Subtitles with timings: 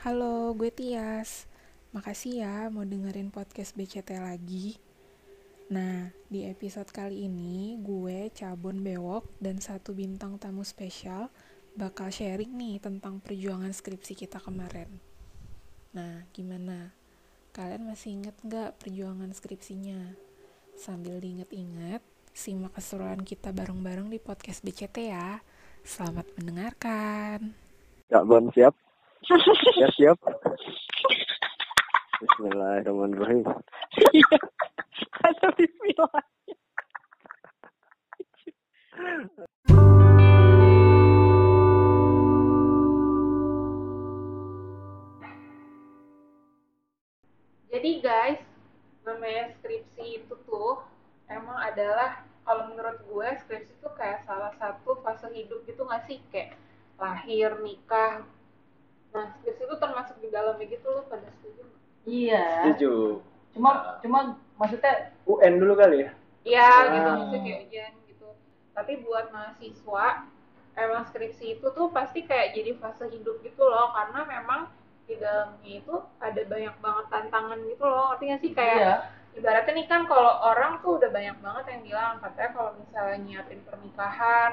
[0.00, 1.44] Halo, gue Tias.
[1.92, 4.80] Makasih ya mau dengerin podcast BCT lagi.
[5.68, 11.28] Nah, di episode kali ini gue Cabon Bewok dan satu bintang tamu spesial
[11.76, 14.88] bakal sharing nih tentang perjuangan skripsi kita kemarin.
[15.92, 16.96] Nah, gimana?
[17.52, 20.16] Kalian masih inget nggak perjuangan skripsinya?
[20.80, 22.00] Sambil diinget-inget,
[22.32, 25.44] simak keseruan kita bareng-bareng di podcast BCT ya.
[25.84, 27.52] Selamat mendengarkan.
[28.08, 28.72] Kak Bon siap?
[29.80, 30.18] Ya siap.
[32.20, 33.44] Bismillahirrahmanirrahim.
[34.12, 34.38] Iya.
[35.24, 36.20] Ada bismillah.
[47.70, 48.40] Jadi guys,
[49.04, 50.84] namanya skripsi itu tuh
[51.32, 56.20] emang adalah kalau menurut gue skripsi itu kayak salah satu fase hidup gitu nggak sih
[56.28, 56.56] kayak
[57.00, 58.28] lahir, nikah.
[59.10, 61.62] Nah skripsi itu termasuk di dalamnya gitu loh pada setuju?
[62.06, 62.46] Iya.
[62.64, 62.92] Setuju.
[63.54, 64.18] Cuma cuma
[64.56, 66.10] maksudnya UN dulu kali ya?
[66.46, 66.82] Iya Ah.
[66.94, 68.28] gitu maksudnya kayak ujian gitu.
[68.72, 70.06] Tapi buat mahasiswa
[70.78, 74.60] emang skripsi itu tuh pasti kayak jadi fase hidup gitu loh karena memang
[75.10, 78.14] di dalamnya itu ada banyak banget tantangan gitu loh.
[78.14, 78.94] Nggak sih kayak iya.
[79.34, 83.60] ibaratnya nih kan kalau orang tuh udah banyak banget yang bilang katanya kalau misalnya nyiapin
[83.66, 84.52] pernikahan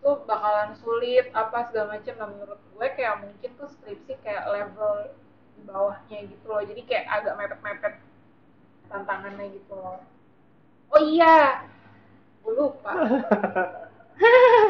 [0.00, 5.10] tuh bakalan sulit apa segala macam nah menurut gue kayak mungkin tuh skripsi kayak level
[5.56, 7.94] di bawahnya gitu loh jadi kayak agak mepet-mepet
[8.86, 9.98] tantangannya gitu loh
[10.92, 11.66] oh iya
[12.42, 12.92] gue lupa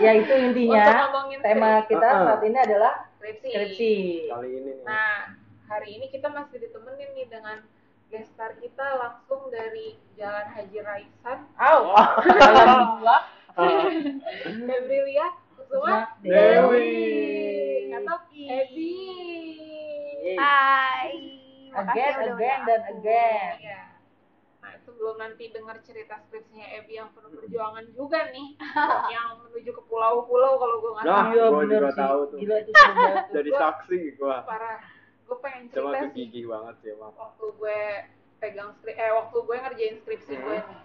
[0.03, 1.07] Ya itu intinya
[1.39, 2.25] tema kita Ah, ah.
[2.35, 3.95] saat ini adalah skripsi, skripsi.
[4.27, 4.83] Kali ini nih.
[4.83, 5.39] nah
[5.71, 7.63] hari ini kita masih ditemenin nih dengan
[8.11, 11.95] gestar kita langsung dari Jalan Haji Raisan Au.
[11.95, 13.23] Alhamdulillah.
[14.67, 16.93] Febrilia Kusuma Dewi.
[17.91, 18.95] atau Ebi.
[20.35, 21.11] Hai.
[21.73, 23.55] Again, again, dan again.
[23.59, 23.83] Iya.
[24.59, 28.57] Nah, sebelum nanti dengar cerita skripsinya Ebi yang penuh perjuangan juga nih,
[29.15, 31.25] yang menuju ke pulau-pulau kalau gue nggak Nah.
[31.27, 32.39] Iya, gua bener juga tahu tuh.
[32.39, 32.71] Gila itu
[33.47, 34.37] Gua- saksi gua.
[34.43, 34.81] Parah.
[35.23, 37.13] Gue pengen Cuma cerita sih kegigih banget sih emang.
[37.13, 37.81] waktu gue
[38.37, 40.81] pegang skrip, eh waktu gue ngerjain skripsi gue nih.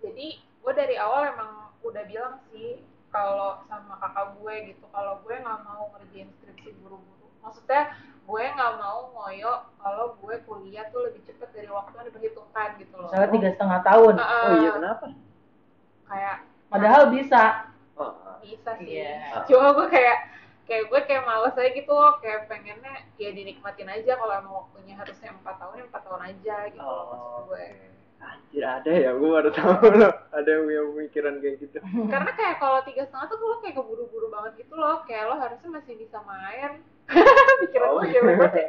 [0.00, 2.80] Jadi gue dari awal emang udah bilang sih
[3.12, 7.28] kalau sama kakak gue gitu kalau gue nggak mau ngerjain skripsi buru-buru.
[7.44, 12.68] Maksudnya gue nggak mau ngoyo kalau gue kuliah tuh lebih cepet dari waktu yang diperhitungkan
[12.80, 13.12] gitu loh.
[13.12, 14.14] Misalnya tiga setengah tahun.
[14.18, 15.06] Uh, Oh iya kenapa?
[16.08, 16.36] Kayak
[16.72, 17.42] Padahal bisa.
[17.94, 18.10] Oh,
[18.42, 18.98] bisa sih.
[18.98, 19.46] Iya.
[19.46, 20.18] Cuma gue kayak
[20.64, 24.96] kayak gue kayak males aja gitu loh kayak pengennya ya dinikmatin aja kalau emang waktunya
[24.96, 27.66] harusnya empat tahun ya empat tahun aja gitu loh maksud Oh, gue
[28.24, 30.14] Anjir ada ya, gua baru tahu loh.
[30.36, 31.76] Ada yang punya pemikiran kayak gitu.
[32.12, 35.68] karena kayak kalau tiga setengah tuh lo kayak keburu-buru banget gitu loh kayak lo harusnya
[35.70, 36.80] masih bisa main
[37.60, 38.68] pikiran Oh, gue cewek banget ya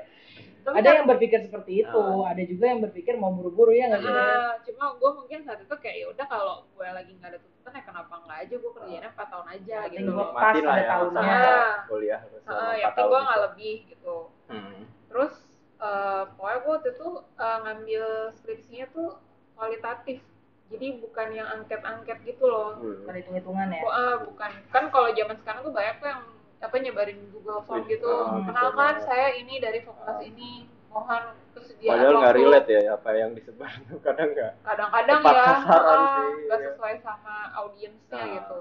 [0.62, 2.26] Tapi Ada kan- yang berpikir seperti itu, Ah.
[2.28, 4.10] ada juga yang berpikir mau buru-buru ya nggak sih?
[4.10, 7.72] Eh, cuma gue mungkin saat itu kayak ya udah kalau gue lagi nggak ada tuntutan
[7.72, 11.22] ya kenapa nggak aja gue kerjainnya empat tahun aja gitu loh pas ada ya tahunnya.
[11.22, 11.76] sama Ah.
[11.86, 13.22] kuliah empat ya tapi gue gitu.
[13.22, 14.80] nggak lebih gitu Hmm.
[15.06, 15.34] terus
[15.78, 19.10] eh pokoknya gue waktu itu eh, ngambil skripsinya tuh
[19.56, 20.20] kualitatif
[20.66, 23.06] jadi bukan yang angket-angket gitu loh Hmm.
[23.06, 23.82] Ada hitung-hitungan ya.
[23.82, 26.22] Bu- eh, bukan kan kalau zaman sekarang tuh banyak tuh yang
[26.58, 29.06] apa nyebarin Google Form gitu ah, kenalkan betul.
[29.06, 30.50] saya ini dari fakultas ini
[30.88, 31.24] mohon
[31.54, 34.52] terus dia Padahal nggak relate ya apa yang disebar tuh kadang nggak.
[34.64, 35.46] kadang-kadang ya
[36.42, 36.66] nggak iya.
[36.68, 38.32] sesuai sama audiensnya Ah.
[38.34, 38.58] gitu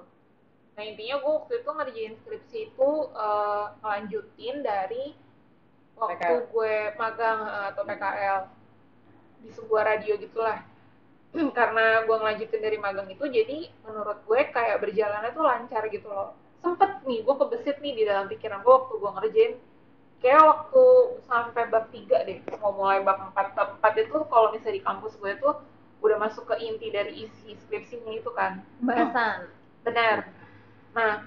[0.75, 5.05] nah intinya gue waktu itu ngerjain skripsi itu eh, ngelanjutin dari
[5.95, 6.51] waktu PKL.
[6.51, 8.39] gue magang eh, atau PKL
[9.39, 10.59] di sebuah radio gitulah
[11.35, 16.39] karena gue ngelanjutin dari magang itu jadi menurut gue kayak berjalannya tuh lancar gitu loh.
[16.63, 19.53] Sempet nih gue kebesit nih di dalam pikiran gue waktu gue ngerjain.
[20.23, 20.85] Kayak waktu
[21.29, 25.19] sampai bab 3 deh mau mulai bab 4 bab 4 itu kalau misalnya di kampus
[25.19, 25.59] gue tuh
[26.01, 28.63] udah masuk ke inti dari isi skripsinya itu kan.
[28.81, 29.51] Bahasan.
[29.85, 30.33] benar
[30.97, 31.21] nah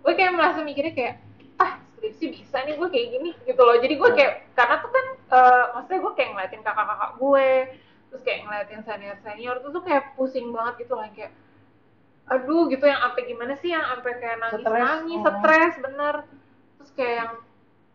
[0.00, 1.14] gue kayak merasa mikirnya kayak
[1.60, 3.76] ah skripsi bisa nih gue kayak gini gitu loh.
[3.76, 7.48] Jadi gue kayak karena tuh kan eh, maksudnya gue kayak ngeliatin kakak-kakak gue
[8.08, 11.32] terus kayak ngeliatin senior senior tuh tuh kayak pusing banget gitu lah kayak
[12.28, 15.34] aduh gitu yang sampai gimana sih yang sampai kayak nangis nangis Stres, oh.
[15.40, 16.14] stres bener
[16.76, 17.30] terus kayak yang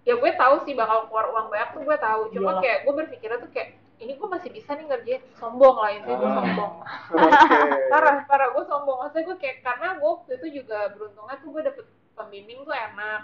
[0.03, 2.61] ya gue tahu sih bakal keluar uang banyak tuh gue tahu cuma Iyalah.
[2.65, 3.69] kayak gue berpikirnya tuh kayak
[4.03, 6.37] ini gue masih bisa nih ngerjain sombong lah intinya gue Ah.
[6.41, 6.73] sombong
[7.13, 7.29] Oke.
[7.93, 11.61] parah parah gue sombong maksudnya gue kayak karena gue waktu itu juga beruntungnya tuh gue
[11.63, 13.21] dapet pembimbing tuh enak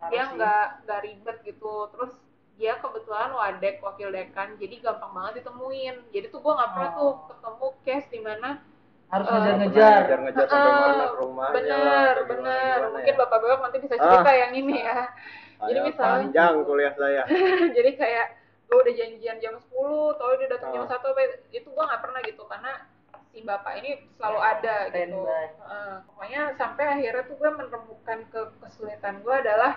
[0.00, 2.12] Parah dia nggak nggak ribet gitu terus
[2.60, 6.94] dia kebetulan wadek wakil dekan jadi gampang banget ditemuin jadi tuh gue nggak pernah Oh.
[6.94, 8.50] tuh ketemu case di mana
[9.08, 9.98] harus Eh, ngejar-ngejar.
[9.98, 13.18] ngejar-ngejar sampai Ah, mana ke rumahnya bener lah, bener gimana-gimana mungkin ya.
[13.18, 14.36] bapak bapak nanti bisa cerita Ah.
[14.36, 14.98] yang ini ya
[15.60, 17.22] Jadi misalnya- panjang kuliah saya.
[17.76, 18.26] jadi kayak
[18.62, 19.72] gue udah janjian jam 10
[20.14, 20.86] tau dia datang jam Oh.
[20.86, 21.20] 1 apa
[21.50, 22.72] itu gue nggak pernah gitu karena
[23.26, 25.44] si bapak ini selalu ada gitu Standby.
[25.60, 25.94] Heeh.
[26.04, 29.72] pokoknya sampai akhirnya tuh gue menemukan ke kesulitan gue adalah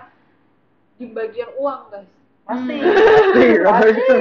[0.94, 2.10] di bagian uang guys
[2.44, 2.76] Pasti.
[2.76, 4.20] Pasti, Pasti.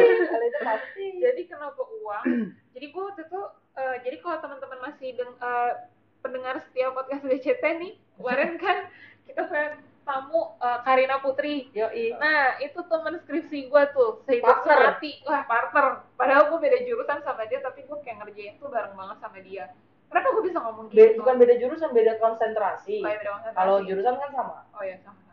[0.64, 1.06] Pasti.
[1.20, 2.24] jadi kenapa uang
[2.72, 3.42] jadi gue waktu itu
[3.75, 5.72] eh, jadi kalau teman-teman masih deng- eh,
[6.20, 8.88] pendengar setiap podcast BCT nih kemarin kan
[9.24, 12.16] kita punya tamu eh, Karina Putri Yoi.
[12.16, 15.24] Nah, itu temen skripsi gue tuh, sehidup semati.
[15.24, 16.04] Wah, partner.
[16.16, 19.72] Padahal gue beda jurusan sama dia, tapi gue kayak ngerjain tuh bareng banget sama dia.
[20.12, 21.24] Kenapa gue bisa ngomong Be- gitu?
[21.24, 23.00] bukan beda jurusan, beda konsentrasi.
[23.00, 23.58] Oh, iya, beda konsentrasi.
[23.58, 24.58] Kalau jurusan kan sama.
[24.76, 25.32] Oh iya, sama-sama.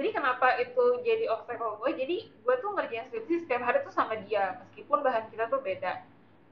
[0.00, 1.92] Jadi kenapa itu jadi obstacle gue?
[1.92, 6.00] Jadi gue tuh ngerjain skripsi setiap hari tuh sama dia, meskipun bahan kita tuh beda.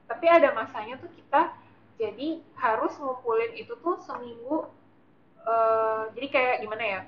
[0.05, 1.57] Tapi ada masanya tuh kita
[1.97, 4.69] jadi harus ngumpulin itu tuh seminggu.
[5.49, 7.01] eh, jadi kayak gimana ya?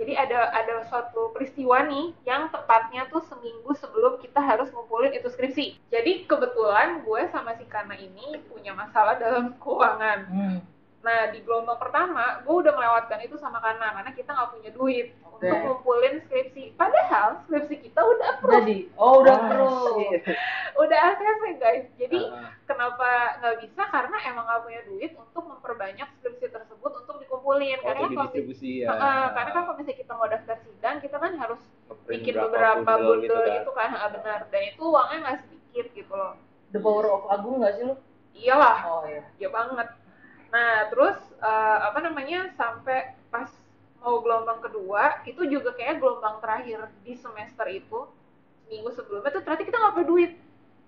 [0.00, 5.28] Jadi ada ada suatu peristiwa nih yang tepatnya tuh seminggu sebelum kita harus ngumpulin itu
[5.28, 5.76] skripsi.
[5.92, 10.18] Jadi kebetulan gue sama si Kana ini punya masalah dalam keuangan.
[10.24, 10.58] Hmm.
[11.02, 15.06] Nah di gelombang pertama gue udah melewatkan itu sama Kana karena kita nggak punya duit
[15.26, 15.42] Oke.
[15.42, 16.78] untuk ngumpulin skripsi.
[16.78, 19.50] Padahal skripsi kita udah approve, Jadi, oh udah Ah,
[19.98, 20.22] shit.
[20.78, 21.84] udah ACC guys.
[21.98, 23.08] Jadi Ah, kenapa
[23.42, 23.82] nggak bisa?
[23.84, 27.82] Karena emang nggak punya duit untuk memperbanyak skripsi tersebut untuk dikumpulin.
[27.82, 28.94] Oh, Karena kan kalau distribusi ya.
[28.94, 31.60] Heeh, karena kan kalau misalnya kita mau daftar sidang, kita kan harus
[32.06, 33.54] bikin berapa beberapa bundle bundel kan.
[33.58, 34.38] gitu kan, Ah, benar.
[34.48, 36.38] Dan itu uangnya nggak sedikit gitu loh.
[36.70, 37.94] The power of Agung nggak sih lu?
[38.32, 39.26] Iyalah, Oh iya.
[39.36, 39.90] ya banget.
[40.52, 43.48] Nah, terus eh, apa namanya sampai pas
[43.98, 48.04] mau gelombang kedua itu juga kayak gelombang terakhir di semester itu
[48.66, 50.32] minggu sebelumnya tuh ternyata kita nggak punya duit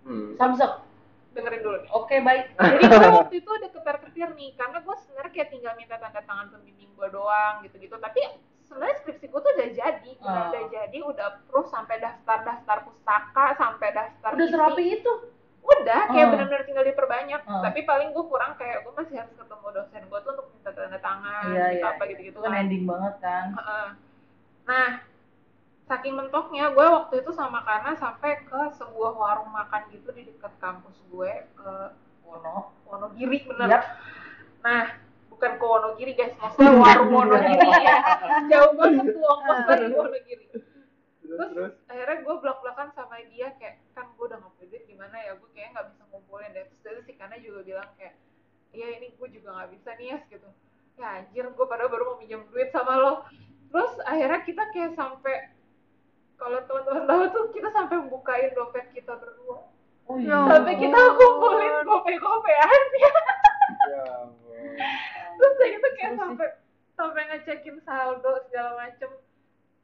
[0.04, 0.36] Hmm.
[0.36, 0.84] Samsung.
[1.32, 1.90] dengerin dulu nih.
[1.90, 2.46] Oke baik.
[2.62, 6.46] Jadi gue waktu itu udah ketar-ketir nih karena gue sebenarnya kayak tinggal minta tanda tangan
[6.46, 7.96] pembimbing gue doang gitu-gitu.
[7.98, 8.20] Tapi
[8.62, 10.46] sebenarnya skripsi gue tuh udah jadi, udah, Ah.
[10.46, 15.12] udah jadi, udah proof sampai daftar-daftar pustaka, sampai daftar Udah serapi itu.
[15.64, 16.30] Udah kayak Ah.
[16.30, 17.62] benar-benar tinggal diperbanyak Ah.
[17.62, 20.98] tapi paling gue kurang kayak gue masih harus ketemu dosen gue tuh untuk minta tanda
[20.98, 21.88] tangan Iya minta iya.
[21.90, 23.46] apa gitu-gitu Itu kan ending banget kan.
[23.54, 23.88] Heeh.
[24.64, 24.88] nah
[25.84, 30.52] saking mentoknya gue waktu itu sama Kana sampai ke sebuah warung makan gitu di dekat
[30.58, 31.70] kampus gue ke
[32.22, 32.72] Wono.
[32.84, 33.84] Wonogiri bener Yap.
[34.60, 34.96] nah
[35.28, 37.96] bukan ke Wonogiri guys maksudnya warung Wonogiri ya
[38.48, 40.44] jauh banget tuh ongkos dari Wonogiri
[41.24, 41.74] Terus, terus terus.
[41.88, 45.50] akhirnya gue belak belakan sama dia kayak kan gue udah nggak duit gimana ya gue
[45.50, 46.64] kayak nggak bisa ngumpulin deh.
[46.68, 48.14] Terus dari si Kana juga bilang kayak
[48.70, 50.48] iya ini gue juga nggak bisa nih ya gitu.
[50.94, 53.24] Ya anjir gue padahal baru mau minjem duit sama lo.
[53.68, 55.36] Terus akhirnya kita kayak sampai
[56.34, 59.64] kalau teman-teman tahu tuh kita sampai bukain dompet kita berdua.
[60.04, 60.38] Oh Ya iya.
[60.52, 62.82] sampai kita kumpulin gope-gopean
[63.84, 64.04] Ya.
[64.20, 64.64] Ampun.
[65.34, 66.48] terus kayak gitu kayak sampai
[66.92, 69.10] sampai ngecekin saldo segala macem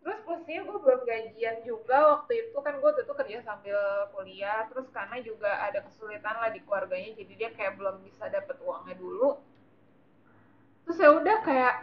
[0.00, 3.76] terus posisinya gue belum gajian juga waktu itu kan gue waktu itu kerja sambil
[4.10, 4.64] kuliah.
[4.68, 8.96] Terus karena juga ada kesulitan lah di keluarganya jadi dia kayak belum bisa dapet uangnya
[8.96, 9.36] dulu.
[10.84, 11.74] Terus ya udah kayak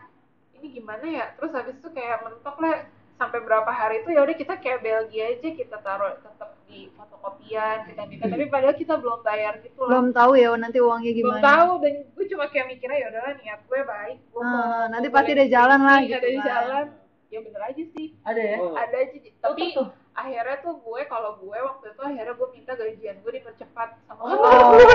[0.57, 1.25] ini gimana ya?
[1.37, 2.75] Terus habis itu kayak mentok lah
[3.17, 7.85] sampai berapa hari itu ya udah kita kayak Belgia aja kita taruh tetap di fotokopian
[7.85, 8.25] kita minta.
[8.25, 9.89] Tapi padahal kita belum bayar gitu loh.
[9.93, 11.45] Belum tahu ya nanti uangnya belum gimana.
[11.45, 15.07] tahu dan gue cuma kayak mikirnya ya udahlah niat gue baik gue Ah, mau nanti
[15.07, 16.47] pasti ada jalan lah skripsi, gitu ada kan.
[16.49, 16.85] jalan
[17.27, 18.57] ya bener aja sih Ada ya?
[18.57, 19.87] Oh, ada aja tapi tuh.
[20.13, 24.39] akhirnya tuh gue kalau gue waktu itu akhirnya gue minta gajian gue dipercepat sama Oh.
[24.39, 24.85] kantor gue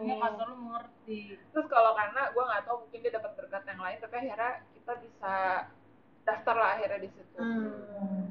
[0.08, 1.20] Iya kantor lu mengerti.
[1.52, 4.92] terus kalau karena gue nggak tahu mungkin dia dapat berkat yang lain tapi akhirnya kita
[4.98, 5.32] bisa
[6.24, 8.22] daftar lah akhirnya di situ hmm.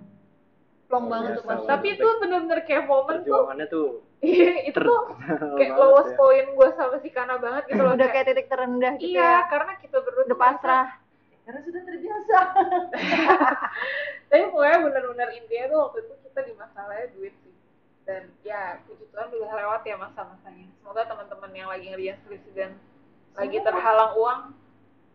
[0.88, 1.58] plong banget tuh lah.
[1.68, 3.90] tapi itu bener-bener kayak momen tuh tuh
[4.70, 5.02] itu ter- tuh
[5.58, 6.18] kayak lowest ya.
[6.18, 9.50] point gue sama si Kana banget gitu loh udah kayak, titik terendah gitu iya ya
[9.50, 10.88] karena kita berdua udah pasrah
[11.48, 12.38] Karena sudah terbiasa.
[14.30, 17.56] tapi pokoknya bener-bener intinya tuh waktu itu kita di masalahnya duit sih
[18.04, 22.72] dan ya puji Tuhan udah lewat ya masa-masanya semoga teman-teman yang lagi ngerjain skripsi dan
[23.34, 24.40] lagi terhalang uang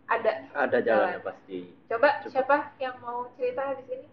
[0.07, 1.73] ada ada jalannya pasti.
[1.87, 2.29] coba Coba.
[2.29, 4.09] siapa yang mau cerita di sini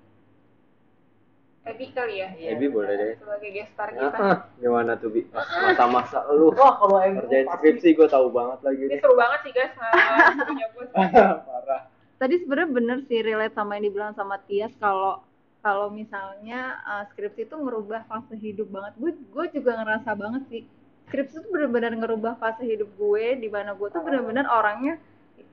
[1.62, 2.56] Ebi kali ya Iya.
[2.56, 3.14] Ebi boleh deh.
[3.16, 5.22] sebagai guest star Ah, kita ah, gimana tuh bi?
[5.24, 9.40] Pas Masa-masa lu Wah kalau yang kerjain skripsi gue tahu banget lagi ini seru banget
[9.44, 9.74] sih guys
[10.48, 11.84] punya gue Parah.
[12.20, 15.24] Tadi sebenarnya bener sih relate sama yang dibilang sama Tias kalau
[15.60, 18.94] kalau misalnya uh, skripsi itu ngerubah fase hidup banget.
[18.96, 20.62] Gue gue juga ngerasa banget sih
[21.10, 25.02] skripsi itu bener-bener ngerubah fase hidup gue di mana gue tuh bener-bener orangnya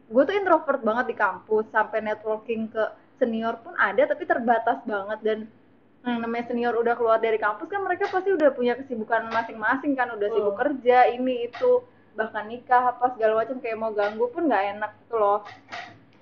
[0.06, 2.84] gue tuh introvert banget di kampus sampai networking ke
[3.18, 5.18] senior pun ada tapi terbatas banget.
[5.22, 5.38] Dan
[6.06, 10.06] yang namanya senior udah keluar dari kampus kan mereka pasti udah punya kesibukan masing-masing kan
[10.14, 10.62] udah sibuk Hmm.
[10.62, 11.82] kerja ini itu
[12.14, 15.42] bahkan nikah apa segala macam kayak mau ganggu pun nggak enak gitu loh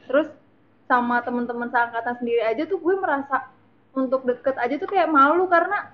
[0.05, 0.29] terus
[0.85, 3.49] sama teman-teman seangkatan sendiri aja tuh gue merasa
[3.93, 5.91] untuk deket aja tuh kayak malu karena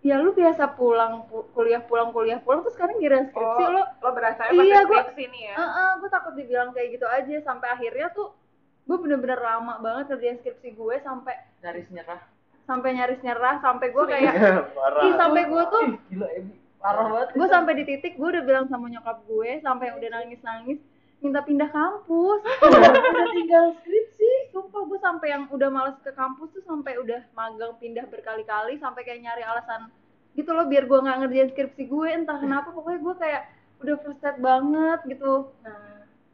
[0.00, 3.82] ya lu biasa pulang pu- kuliah pulang kuliah pulang terus sekarang giliran skripsi Oh, lo
[3.96, 5.54] lo berasa Iya, skripsi nih ya.
[5.56, 8.34] Heeh, gue takut dibilang kayak gitu aja sampai akhirnya tuh
[8.82, 12.18] gue bener-bener lama banget kerjain skripsi gue sampai Garis nyerah.
[12.62, 14.32] sampai nyaris nyerah sampai gue kayak
[14.76, 15.02] Parah.
[15.02, 16.54] ih sampai gue tuh Ih, gila Ebi.
[16.78, 17.28] Parah banget.
[17.32, 20.78] gue sampai di titik gue udah bilang sama nyokap gue sampai udah nangis nangis
[21.22, 22.92] minta pindah kampus udah
[23.32, 24.30] tinggal skripsi.
[24.50, 29.00] sumpah gue sampai yang udah males ke kampus tuh sampai udah magang pindah berkali-kali sampai
[29.00, 29.88] kayak nyari alasan
[30.32, 33.42] gitu loh biar gue nggak ngerjain skripsi gue entah kenapa pokoknya gue kayak
[33.78, 35.90] udah frustrated banget gitu Nah,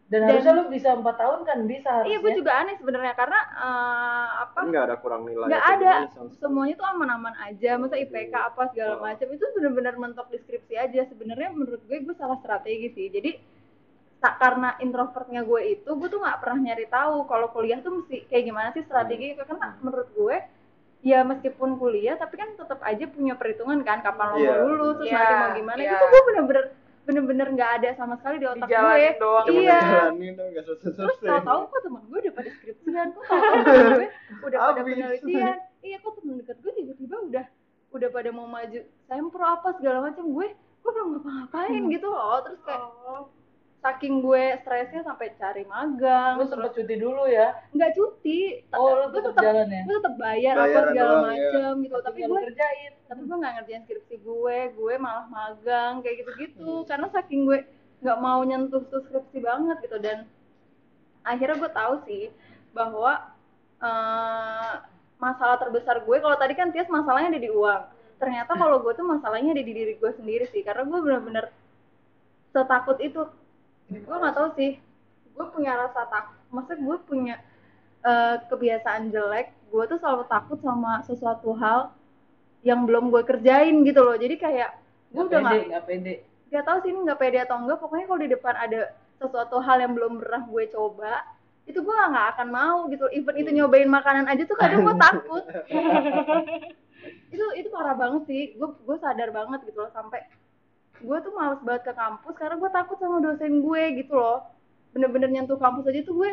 [0.08, 2.08] Dan, Dan- harusnya lu bisa 4 tahun kan bisa harusnya.
[2.08, 5.46] iya gue juga aneh sebenarnya karena eh, apa nggak ada kurang nilai.
[5.46, 5.92] nggak ada
[6.34, 9.04] semuanya tuh aman-aman aja masa IPK apa segala Oh.
[9.04, 13.36] macam itu benar-benar mentok deskripsi aja sebenarnya menurut gue gue salah strategi sih jadi
[14.18, 18.26] tak karena introvertnya gue itu gue tuh nggak pernah nyari tahu kalau kuliah tuh mesti
[18.26, 20.36] kayak gimana sih strategi karena menurut gue
[21.00, 24.50] ya meskipun kuliah tapi kan tetap aja punya perhitungan kan kapan lo Iya.
[24.52, 25.86] mau lulus terus Iya, nanti mau gimana iya.
[25.86, 26.64] itu tuh gue bener-bener
[27.00, 29.46] bener-bener nggak ada sama sekali di otak gue doang.
[29.48, 29.80] Iya.
[30.58, 31.28] terus selesai-selesai.
[31.40, 34.08] tau-tau kok temen gue udah pada skripsian kok tau-tau temen gue
[34.44, 37.44] udah pada penelitian iya kok temen deket gue tiba-tiba udah
[37.88, 41.88] udah pada mau maju sempro apa segala macam gue gue belum ngapa-ngapain Hmm.
[41.88, 43.22] gitu loh terus kayak Oh,
[43.88, 47.56] saking gue stresnya sampai cari magang Lu sempet cuti dulu ya.
[47.70, 49.82] nggak cuti Oh, lu gue tetap tetap jalan ya.
[49.82, 51.28] gue tetap bayar apa Bayaran segala doang, ya.
[51.48, 52.92] macam gitu tapi Tapi lu gue kerjain.
[53.04, 56.84] tapi gue nggak ngerjain skripsi gue gue malah magang kayak gitu-gitu Hmm.
[56.84, 57.58] karena saking gue
[57.98, 60.18] nggak mau nyentuh tuh skripsi banget gitu dan
[61.22, 62.24] akhirnya gue tahu sih
[62.70, 63.12] bahwa
[63.78, 64.72] eh,
[65.16, 67.82] masalah terbesar gue kalau tadi kan Tias masalahnya ada di uang
[68.18, 71.50] ternyata kalau gue tuh masalahnya ada di diri gue sendiri sih karena gue bener-bener
[72.48, 73.22] setakut itu
[73.88, 74.72] gue nggak tahu sih.
[75.32, 77.36] Gue punya rasa takut maksudnya gue punya
[78.04, 81.92] eh, kebiasaan jelek gue tuh selalu takut sama sesuatu hal
[82.64, 84.16] yang belum gue kerjain gitu loh.
[84.16, 84.70] Jadi kayak
[85.12, 86.14] gue udah nggak gak pede.
[86.48, 88.80] nggak tahu sih ini nggak pede atau enggak pokoknya kalau di depan ada
[89.20, 91.12] sesuatu hal yang belum pernah gue coba
[91.68, 93.04] itu gue nggak akan mau gitu.
[93.12, 95.44] Even itu nyobain makanan aja tuh kadang gue takut.
[97.28, 98.42] Itu itu parah banget sih.
[98.58, 100.24] Gue gue sadar banget gitu loh sampai
[100.98, 104.44] gue tuh males banget ke kampus karena gue takut sama dosen gue gitu loh
[104.92, 106.32] bener-bener nyentuh kampus aja tuh gue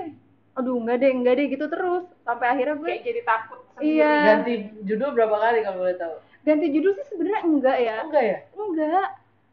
[0.55, 3.99] aduh enggak deh enggak deh gitu terus sampai akhirnya gue kayak jadi takut sendiri.
[3.99, 4.13] Iya.
[4.23, 4.53] Ganti
[4.87, 6.15] judul berapa kali kalau boleh tahu?
[6.45, 8.37] ganti judul sih sebenarnya enggak ya enggak ya?
[8.53, 9.07] enggak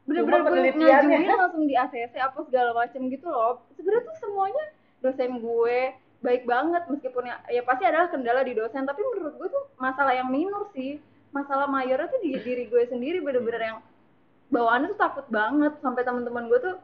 [0.04, 4.64] bener-bener gue ngajuin langsung di ACC apa segala macam gitu loh sebenarnya tuh semuanya
[5.00, 5.78] dosen gue
[6.23, 10.12] baik banget meskipun ya, ya pasti adalah kendala di dosen tapi menurut gue tuh masalah
[10.14, 11.00] yang minor sih
[11.33, 13.78] masalah mayornya tuh di diri gue sendiri bener-bener yang
[14.52, 15.73] bawaannya tuh takut banget.
[15.80, 16.76] Sampai teman-teman gue tuh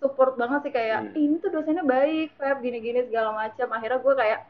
[0.00, 1.18] support banget sih kayak Hmm.
[1.18, 3.68] "Ih, ini tuh dosennya baik Feb gini-gini segala macam.
[3.74, 4.40] Akhirnya gue kayak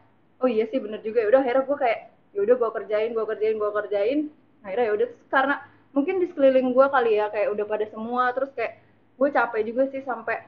[0.44, 1.24] oh iya sih bener juga.
[1.24, 2.00] Ya udah akhirnya gue kayak
[2.30, 4.18] ya udah gue kerjain gue kerjain gue kerjain.
[4.62, 5.54] Akhirnya ya udah karena
[5.90, 8.78] mungkin di sekeliling gue kali ya kayak udah pada semua terus kayak
[9.18, 10.38] gue capek juga sih sampai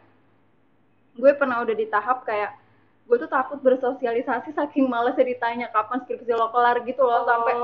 [1.19, 2.57] gue pernah udah di tahap kayak
[3.11, 7.54] gue tuh takut bersosialisasi saking malesnya ditanya kapan skripsi lo kelar gitu loh sampai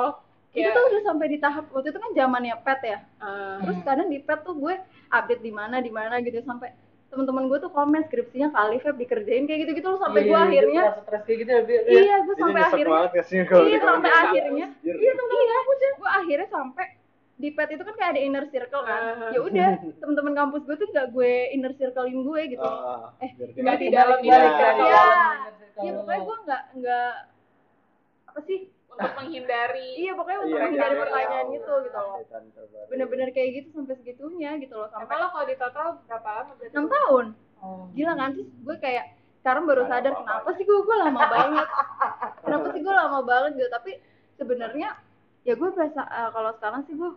[0.48, 2.98] Oh, itu kayak, tuh udah sampai di tahap waktu itu kan zamannya pet ya.
[3.20, 4.74] Eh, terus kadang di pet tuh gue
[5.08, 6.72] update di mana di mana gitu sampai
[7.08, 10.44] teman-teman gue tuh komen skripsinya kali Feb dikerjain kayak gitu gitu loh sampai gue Iya,
[10.44, 13.22] akhirnya itu stres kayak gitu ya, iya gue sampai akhirnya ya
[13.64, 14.66] iya sampai akhirnya.
[14.84, 16.86] iya teman-teman kampus ya gue akhirnya sampai
[17.38, 19.00] di pet itu kan kayak ada inner circle kan.
[19.00, 19.30] Ah.
[19.30, 19.68] ya udah
[20.00, 22.66] teman-teman kampus gue tuh gak gue inner circlein gue gitu.
[22.66, 24.38] Ah, Eh, nggak di dalam Iya.
[24.50, 24.88] circle.
[24.88, 25.04] Ya
[25.86, 25.98] lo.
[26.02, 27.12] pokoknya gue nggak nggak
[28.26, 31.54] apa sih untuk menghindari iya pokoknya untuk Iya, menghindari iya, pertanyaan iya.
[31.60, 32.16] gitu gitu loh.
[32.88, 34.88] Bener-bener kayak gitu sampai segitunya gitu loh.
[34.90, 37.26] Sampai lo kalau di total berapa lama enam tahun.
[37.58, 37.90] Oh.
[37.92, 38.30] gila kan?
[38.38, 39.04] Terus gue kayak
[39.42, 40.24] sekarang baru ada sadar apa-apa.
[40.26, 41.68] kenapa sih gue gue lama banget.
[42.42, 43.68] Kenapa sih gue lama banget gitu.
[43.70, 43.90] Tapi
[44.38, 44.88] sebenarnya
[45.46, 47.10] ya gue berasa eh, kalau sekarang sih gue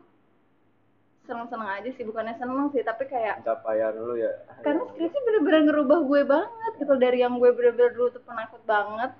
[1.26, 2.04] seneng-seneng aja sih.
[2.06, 4.32] Bukannya seneng sih tapi kayak pencapaian lu ya.
[4.62, 6.94] karena skripsi bener-bener ngerubah gue banget gitu.
[7.00, 9.14] Dari yang gue bener-bener dulu tuh penakut banget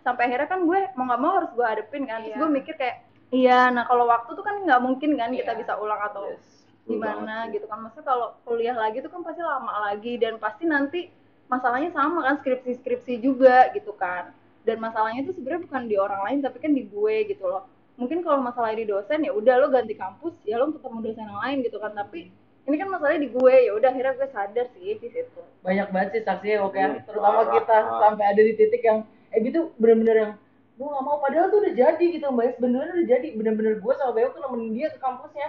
[0.00, 2.38] sampai akhirnya kan gue mau nggak mau harus gue hadepin kan terus Iya.
[2.38, 2.96] gue mikir kayak
[3.30, 5.58] iya nah kalau waktu tuh kan nggak mungkin kan kita Iya.
[5.58, 6.42] bisa ulang atau Yes,
[6.84, 11.00] gimana gitu kan maksudnya kalau kuliah lagi tuh kan pasti lama lagi dan pasti nanti
[11.46, 14.32] masalahnya sama kan skripsi-skripsi juga gitu kan
[14.62, 18.20] dan masalahnya tuh sebenarnya bukan di orang lain tapi kan di gue gitu loh mungkin
[18.20, 21.56] kalau masalah di dosen ya udah lo ganti kampus ya lo ketemu dosen yang lain
[21.60, 22.30] gitu kan tapi
[22.64, 26.08] ini kan masalahnya di gue ya udah akhirnya gue sadar sih di situ banyak banget
[26.10, 27.52] sih saksinya oke Hmm, terutama parah.
[27.54, 27.98] kita Ah.
[28.02, 28.98] sampai ada di titik yang
[29.34, 30.32] eh gitu bener-bener yang
[30.78, 31.18] gue gak mau.
[31.18, 33.28] Padahal tuh udah jadi gitu mbak bener-bener udah jadi.
[33.34, 35.48] Bener-bener gue sama Beo tuh nemenin dia ke kampusnya.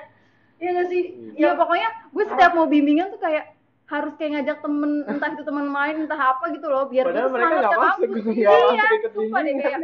[0.60, 1.04] Iya gak sih?
[1.40, 3.56] Ya pokoknya gue setiap mau bimbingan tuh kayak
[3.90, 7.34] harus kayak ngajak temen entah itu teman main entah apa gitu loh biar Padahal gue
[7.34, 8.18] mereka nggak ke masuk kampus.
[8.22, 9.80] gitu, nggak iya sumpah deh kayak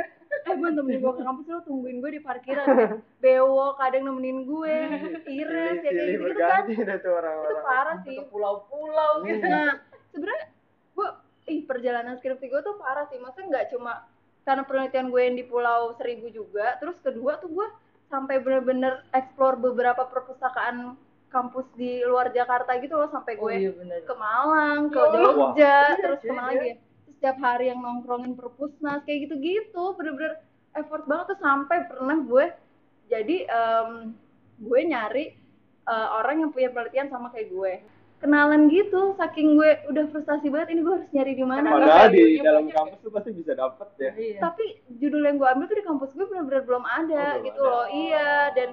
[0.45, 2.65] eh gue temenin gue ke kampus lo tungguin gue di parkiran.
[2.69, 4.75] Kayak bewok kadang nemenin gue
[5.25, 6.63] ires ya kayak Silih gitu kan.
[6.69, 8.17] itu parah sih.
[8.29, 9.41] Pulau-pulau gitu.
[9.41, 9.73] Nah
[10.13, 10.43] sebenarnya
[10.93, 11.07] gue
[11.45, 13.17] ih perjalanan skripsi gue tuh parah sih.
[13.17, 14.05] Maksudnya nggak cuma
[14.45, 17.67] karena penelitian gue yang di Pulau Seribu juga terus kedua tuh gue
[18.13, 20.93] sampai bener-bener explore beberapa perpustakaan
[21.33, 25.09] kampus di luar Jakarta gitu loh sampai oh gue iya benar ke Malang ke Iya.
[25.17, 26.53] Jogja Iya, terus iya, ke mana iya.
[26.53, 26.75] lagi ya?
[27.15, 29.83] Setiap hari yang nongkrongin perpusnas kayak gitu-gitu.
[29.97, 30.37] Bener-bener
[30.77, 32.45] effort banget tuh sampai pernah gue
[33.09, 34.13] jadi em,
[34.61, 35.25] gue nyari
[35.89, 37.73] eh, orang yang punya penelitian sama kayak gue
[38.25, 42.17] kenalan gitu saking gue udah frustasi banget ini gue harus nyari di mana Padahal di
[42.17, 44.11] Value-nya dalam banyak kampus tuh pasti bisa dapet ya.
[44.15, 47.45] iya tapi judul yang gue ambil tuh di kampus gue bener-bener belum ada Oh, belum
[47.45, 47.69] gitu ada.
[47.69, 48.69] loh iya dan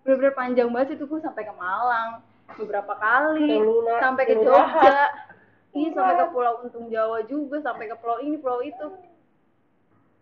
[0.00, 2.10] bener-bener panjang banget itu gue sampai ke Malang
[2.52, 3.56] beberapa kali
[3.96, 4.34] sampai ke.
[4.36, 4.98] Jogja
[5.78, 8.86] iya sampai ke Pulau Untung Jawa juga sampai ke pulau ini pulau itu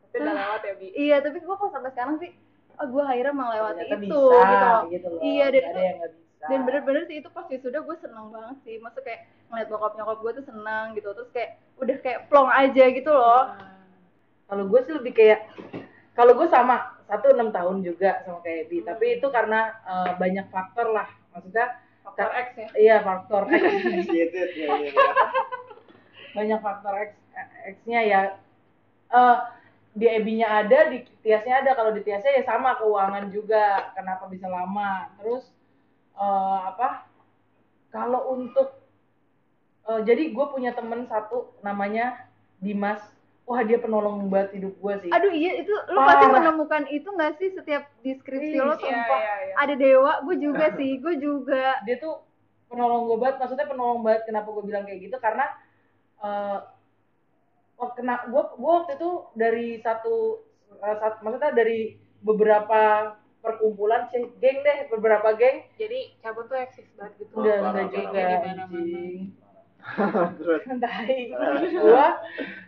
[0.08, 0.86] Tapi udah lewat ya, Bi.
[0.94, 2.30] iya tapi gue kok sampai sekarang sih
[2.74, 4.14] ah gue akhirnya melewati Ternyata itu bisa,
[4.46, 7.50] gitu loh gitu loh Iya, dan itu- yang nggak bisa dan bener-bener sih itu pas
[7.50, 8.78] sudah gue seneng banget sih.
[8.78, 11.08] Maksud kayak ngeliat bokap nyokap gue tuh seneng gitu.
[11.10, 11.50] Terus kayak
[11.82, 13.42] udah kayak plong aja gitu loh.
[14.46, 15.40] Kalau gue sih lebih kayak
[16.14, 20.46] kalau gue sama satu enam tahun juga sama kayak Bi tapi itu karena eh, banyak
[20.54, 21.10] faktor lah.
[21.34, 21.66] Maksudnya
[22.08, 22.68] Faktor X ya.
[22.74, 23.62] iya faktor X.
[26.36, 27.10] Banyak faktor X
[27.76, 28.20] X-nya ya.
[29.12, 29.36] Eh
[29.98, 31.76] di EB-nya ada di Tiasnya ada.
[31.76, 33.92] Kalau di Tiasnya ya sama keuangan juga.
[33.92, 35.12] Kenapa bisa lama?
[35.20, 35.46] Terus
[36.18, 37.06] eh, apa?
[37.88, 38.68] Kalau untuk
[39.88, 42.26] eh, jadi gue punya temen satu namanya
[42.58, 43.00] Dimas.
[43.48, 45.10] Wah dia penolong banget hidup gue sih.
[45.14, 46.20] Aduh iya itu lu Parah.
[46.20, 49.54] pasti menemukan itu nggak sih setiap deskripsi Ih, lo iya, tuh iya, iya.
[49.56, 51.80] ada dewa gue juga sih gue juga.
[51.88, 52.20] Dia tuh
[52.68, 55.48] penolong gue banget maksudnya penolong banget kenapa gue bilang kayak gitu karena
[56.20, 56.58] eh
[57.80, 60.44] wah, kena gue gue waktu itu dari satu,
[60.84, 64.26] eh, sat- maksudnya dari beberapa perkumpulan sih.
[64.42, 65.64] Geng deh beberapa geng.
[65.78, 67.32] Jadi cabut tuh eksis banget gitu.
[67.38, 67.54] udah.
[67.54, 68.62] Di mana-mana.
[68.68, 69.22] anjing.
[71.84, 72.06] Gua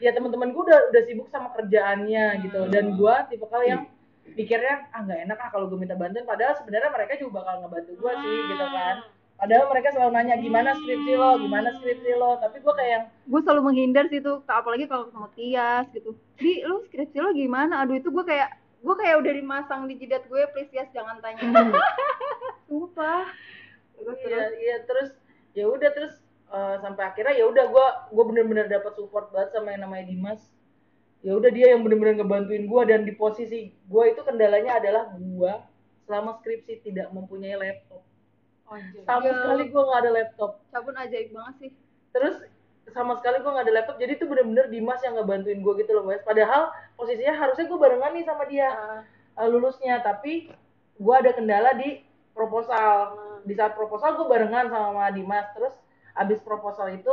[0.01, 2.61] ya teman-teman gua udah udah sibuk sama kerjaannya gitu.
[2.71, 3.83] Dan gua tipe kali yang
[4.31, 6.25] pikirnya ah nggak enak ah kalau gue minta bantuan.
[6.25, 8.97] Padahal sebenarnya mereka juga bakal ngebantu gua sih gitu kan.
[9.41, 11.41] Padahal mereka selalu nanya gimana skripsi lo?
[11.41, 12.31] Gimana skripsi lo?
[12.39, 16.11] Tapi gua kayak yang gue selalu menghindar sih tuh apalagi kalau ketemu Tias gitu.
[16.37, 17.81] Di lu skripsi lo gimana?
[17.83, 21.41] Aduh itu gue kayak gue kayak udah dimasang di jidat gue please Tias jangan tanya.
[22.71, 23.29] Sumpah.
[24.01, 24.53] Terus iya terus.
[24.57, 25.11] iya terus
[25.53, 26.15] ya udah terus
[26.55, 30.41] eh, sampai akhirnya ya udah gua gua bener-bener dapat support banget sama yang namanya Dimas.
[31.21, 35.67] Ya udah dia yang bener-bener ngebantuin gua dan di posisi gua itu kendalanya adalah gua
[36.09, 38.03] selama skripsi tidak mempunyai laptop.
[38.71, 39.03] Anjir.
[39.03, 40.51] sama sekali gua nggak ada laptop.
[40.71, 41.71] Cabun ajaib banget sih.
[42.15, 42.37] Terus
[42.91, 46.09] sama sekali gua nggak ada laptop jadi itu bener-bener Dimas yang ngebantuin gua gitu loh
[46.09, 48.69] guys padahal posisinya harusnya gua barengan nih sama dia
[49.41, 50.05] eh, lulusnya.
[50.05, 50.53] Tapi
[51.01, 52.05] gua ada kendala di
[52.37, 53.17] proposal.
[53.49, 55.49] Di saat proposal gue barengan sama Dimas.
[55.57, 55.73] Terus
[56.13, 57.13] abis proposal itu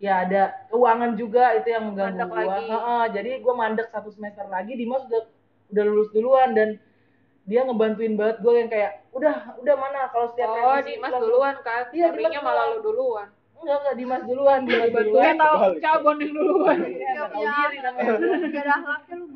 [0.00, 2.72] ya ada keuangan juga itu yang mengganggu gue lagi.
[3.12, 5.22] jadi gue mandek satu semester lagi Dimas udah
[5.70, 6.58] udah lulus duluan.
[6.58, 6.78] Dan
[7.46, 10.10] dia ngebantuin banget gue yang kayak udah udah mana?
[10.10, 11.86] Kalau setiap Oh, Dimas duluan kan?
[11.94, 13.30] Iya, Dimas malah lu duluan.
[13.60, 15.80] Enggak enggak Dimas duluan Dimas duluan tau Balik.
[15.80, 16.78] cabon yang duluan.
[16.80, 18.12] Iya, nggak tahu Ya, diri namanya
[18.54, 19.26] gak ada akhlaknya lu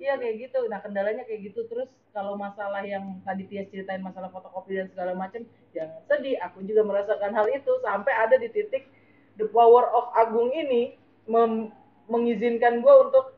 [0.00, 0.60] Iya kayak gitu.
[0.66, 1.60] Nah kendalanya kayak gitu.
[1.68, 6.40] Terus kalau masalah yang tadi Tias ceritain masalah fotokopi dan segala macam, jangan sedih.
[6.40, 8.88] Aku juga merasakan hal itu sampai ada di titik
[9.36, 10.96] the power of Agung ini
[11.28, 11.68] mem-
[12.08, 13.36] mengizinkan gue untuk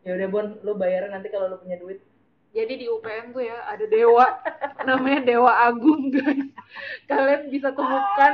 [0.00, 2.00] ya udah Bon, lu bayarin nanti kalau lu punya duit.
[2.48, 4.24] Jadi di UPN tuh ya ada dewa
[4.88, 6.48] namanya Dewa Agung guys.
[7.04, 8.32] Kalian bisa temukan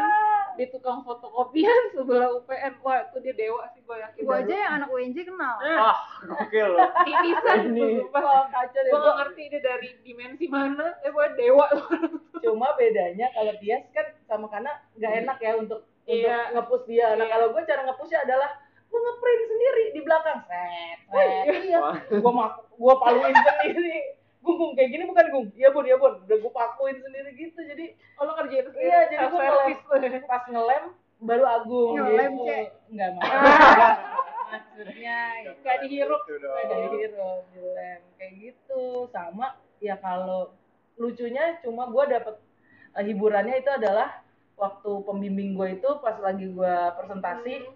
[0.55, 2.79] di tukang fotokopian sebelah UPN.
[2.81, 4.21] Wah, itu dia dewa sih gue yakin.
[4.21, 6.89] gue aja yang anak UNJ kenal ah gokil loh.
[7.07, 8.07] Titisan Ini.
[8.09, 8.89] Wah, kacau deh.
[8.89, 10.87] Gue Gua- gak ngerti dia dari dimensi mana.
[11.01, 11.67] Eh, pokoknya dewa.
[12.45, 16.53] Cuma bedanya kalau Tias kan sama Kana nggak enak ya untuk untuk Iya.
[16.53, 17.07] ngepush dia.
[17.13, 17.33] Nah Iya.
[17.33, 18.51] kalau gue cara ngepushnya adalah
[18.85, 20.39] gue ngeprint sendiri di belakang.
[20.45, 21.45] Set, set.
[21.65, 21.79] Iya.
[21.81, 21.97] Wah.
[22.05, 23.99] Gue mak, gue paluin sendiri.
[24.45, 25.47] Gung, gung, kayak gini bukan gung.
[25.51, 26.21] Iya bun, iya bun.
[26.21, 27.59] Udah gue pakuin sendiri gitu.
[27.59, 28.85] Jadi Oh, lo kerjain sendiri.
[28.85, 30.23] iya, jadi gue ngelem.
[30.23, 30.85] Pas ngelem
[31.19, 31.93] baru Agung.
[31.97, 32.45] Ngelem, gitu.
[32.45, 32.67] Cek.
[32.89, 33.23] Enggak mau.
[34.45, 35.19] Maksudnya
[35.59, 36.21] Gak dihirup.
[36.23, 36.55] Gitu dong.
[36.55, 39.47] ada hero dilem kayak gitu sama
[39.79, 40.55] ya kalau
[40.95, 42.35] lucunya cuma gue dapet
[42.95, 44.23] eh, hiburannya itu adalah
[44.55, 47.67] waktu pembimbing gue itu pas lagi gue presentasi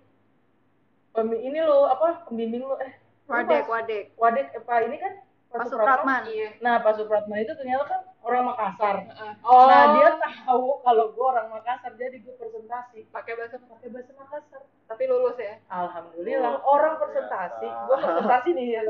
[1.11, 2.95] pembi ini lo apa pembimbing lo eh
[3.27, 5.13] wadek pas- wadek wadek apa ini kan
[5.49, 6.23] Pak Supratman.
[6.29, 6.49] Iya.
[6.61, 8.97] Nah, Pak Supratman itu ternyata kan orang Makassar.
[9.41, 9.65] Oh.
[9.65, 14.63] Nah, dia tahu kalau gue orang Makassar, jadi gue presentasi pakai bahasa pakai bahasa Makassar.
[14.85, 15.57] tapi lulus ya.
[15.69, 18.81] Alhamdulillah, orang presentasi, gue presentasi nih ya.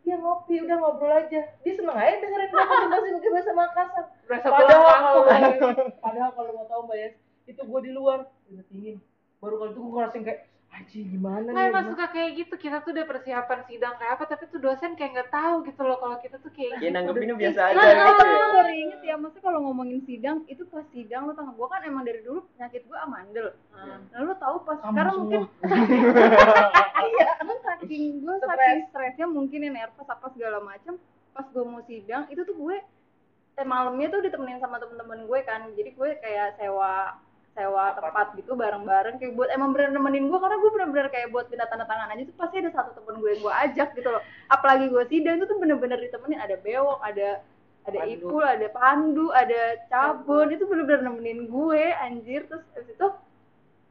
[0.00, 1.40] Dia ngopi, udah ngobrol aja.
[1.60, 4.04] Dia seneng aja dengerin gue presentasi pakai bahasa Makassar.
[4.26, 5.26] Berasa Padahal kampung.
[5.98, 7.08] padahal kalau mau tahu mbak ya,
[7.46, 8.96] itu gue di luar udah dingin.
[9.38, 11.68] Baru kali itu gue ngerasain kayak, anjing gimana Nah, nih?
[11.68, 12.54] emang suka kayak gitu.
[12.54, 15.98] Kita tuh udah persiapan sidang kayak apa, tapi tuh dosen kayak nggak tahu gitu loh
[15.98, 16.94] kalau kita tuh kayak Ya gitu.
[16.94, 18.38] nanggepinnya biasa Nah, aja nah, gitu nah, ya.
[18.38, 21.82] nah, baru inget ya, maksudnya kalau ngomongin sidang, itu pas sidang lo tau gue kan
[21.82, 23.48] emang dari dulu penyakit gue amandel.
[23.70, 24.00] Hmm.
[24.08, 25.22] Nah, lo tau pas Kamu sekarang semua.
[25.26, 25.42] mungkin
[27.10, 30.94] iya, kan saking gue saking stresnya mungkin ya nervous apa segala macem.
[31.30, 32.76] Pas gue mau sidang, itu tuh gue
[33.56, 35.66] eh, malamnya tuh ditemenin sama temen-temen gue kan.
[35.74, 37.18] Jadi gue kayak sewa
[37.50, 41.50] sewa tempat gitu bareng-bareng kayak buat emang bener nemenin gue karena gue bener-bener kayak buat
[41.50, 44.22] minta tanda tangan aja tuh pasti ada satu temen gue yang gue ajak gitu loh.
[44.46, 47.42] Apalagi gue sidang itu tuh bener-bener ditemenin ada bewok ada
[47.88, 48.12] ada Pandu.
[48.12, 52.46] Ipul, ada Pandu, ada Cabun, itu bener-bener nemenin gue anjir.
[52.46, 53.06] Terus itu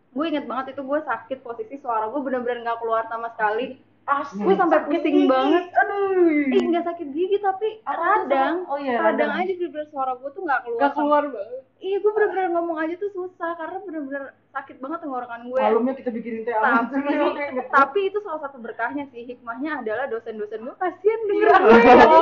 [0.09, 3.77] gue inget banget itu gue sakit posisi suara gue bener-bener nggak keluar sama sekali
[4.11, 5.27] Asli, gue sampai sakit pusing gigi.
[5.27, 6.49] banget Aduh.
[6.49, 9.31] eh nggak sakit gigi tapi radang oh iya, radang radang.
[9.39, 11.61] aja bener-bener suara gue tuh nggak keluar Gak keluar banget.
[11.79, 16.09] iya gue bener-bener ngomong aja tuh susah karena bener-bener sakit banget tenggorokan gue Malamnya kita
[16.09, 16.97] bikinin teh tapi
[17.77, 22.05] tapi itu salah satu berkahnya sih hikmahnya adalah dosen-dosen gue kasihan denger Iya.
[22.09, 22.19] gue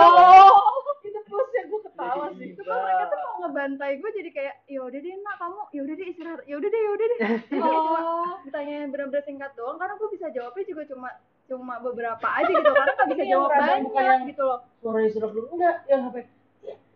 [0.68, 2.48] Oh, itu plusnya gue ketawa sih.
[2.50, 5.82] itu kan mereka tuh mau ngebantai gue jadi kayak ya udah deh nak kamu ya
[5.82, 8.36] udah deh istirahat ya udah deh ya udah deh kayak cuma Oh.
[8.44, 11.10] ditanya benar-benar singkat doang karena gue bisa jawabnya juga cuma
[11.48, 12.70] cuma beberapa aja gitu.
[12.70, 14.60] Karena nggak bisa jawab banyak bukan yang- gitu loh.
[14.80, 15.48] Suaranya sedap dulu.
[15.56, 15.76] Enggak?
[15.88, 16.20] Yang apa?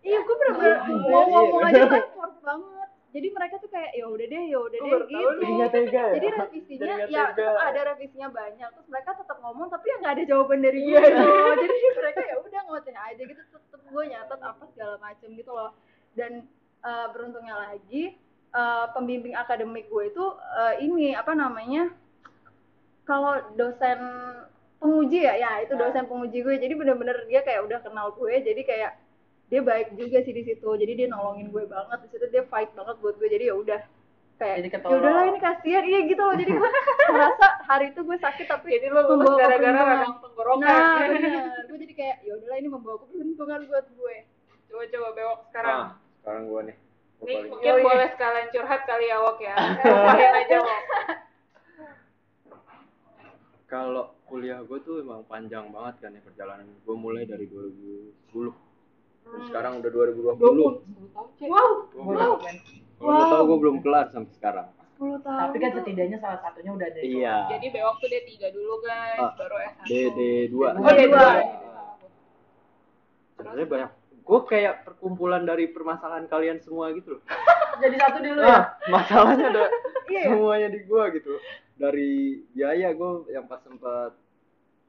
[0.01, 1.29] iya gue bener-bener Iya, mau iya.
[1.29, 2.89] ngomong aja tuh effort banget.
[3.11, 5.67] Jadi mereka tuh kayak ya udah deh ya udah deh gitu.
[5.69, 6.13] tega ya?
[6.15, 8.69] jadi revisinya ya tetap ada revisinya banyak.
[8.71, 11.25] Terus mereka tetap ngomong tapi ya nggak ada jawaban dari gue Iya, gitu.
[11.61, 13.41] Jadi mereka ya udah ngoceh aja gitu.
[13.45, 15.71] Tetep gue nyatet apa segala macem gitu loh.
[16.17, 16.31] Dan
[16.81, 18.03] eh, beruntungnya lagi
[18.51, 20.25] eh, pembimbing akademik gue itu
[20.57, 21.93] eh, ini apa namanya
[23.05, 23.99] kalau dosen
[24.81, 28.61] penguji ya ya itu dosen penguji gue jadi bener-bener dia kayak udah kenal gue jadi
[28.65, 28.91] kayak
[29.51, 32.71] dia baik juga sih di situ jadi dia nolongin gue banget di situ dia fight
[32.73, 33.81] banget buat gue jadi ya udah
[34.41, 36.69] kayak ya udahlah ini kasihan iya gitu loh jadi gue
[37.13, 40.65] merasa hari itu gue sakit tapi Jadi lo lulus membawa gara-gara radang tenggorokan.
[40.65, 44.15] nah bener gue jadi kayak ya udahlah ini membawa keberuntungan buat gue
[44.71, 45.77] Coba-coba bewok sekarang.
[45.83, 45.89] Ah,
[46.23, 46.77] sekarang gua nih.
[47.21, 47.85] Nih mungkin Oh, iya.
[47.85, 49.55] boleh sekalian curhat kali ya Wok ya.
[49.83, 50.79] Kalian aja Wok.
[53.71, 56.67] Kalau kuliah gue tuh emang panjang banget kan ya perjalanan.
[56.77, 58.51] Gue mulai dari 2010.
[59.23, 60.35] Dan sekarang udah 2020.
[60.35, 60.71] wow
[61.39, 61.61] Gua
[61.95, 62.35] Wow.
[62.35, 62.43] belum-
[62.99, 64.67] Kalau mau tau gue belum kelar sampai sekarang.
[64.93, 66.99] 10 tahun Tapi kan setidaknya salah satunya udah ada.
[66.99, 67.35] Iya.
[67.49, 69.85] Jadi bewok tuh D3 dulu guys, Ah, baru S1.
[69.87, 70.55] DD2.
[70.77, 71.17] Oh, D2.
[73.31, 73.91] Sebenarnya banyak.
[74.21, 77.21] Gue kayak perkumpulan dari permasalahan kalian semua gitu loh.
[77.79, 78.51] Jadi satu dulu ya.
[78.51, 79.63] Ah, masalahnya ada
[80.11, 80.29] Iya ya?
[80.29, 81.39] semuanya di gua gitu.
[81.81, 82.11] Dari
[82.53, 84.13] biaya gue yang pas sempat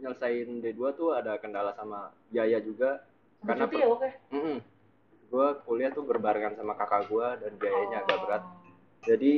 [0.03, 3.07] nyelesain D2 tuh ada kendala sama biaya juga.
[3.47, 4.11] Karena Cuti ya oke.
[4.35, 4.59] Mm-mm.
[5.31, 8.43] Gua kuliah tuh berbarengan sama kakak gua dan biayanya agak berat.
[8.45, 8.75] Oh.
[9.07, 9.33] Jadi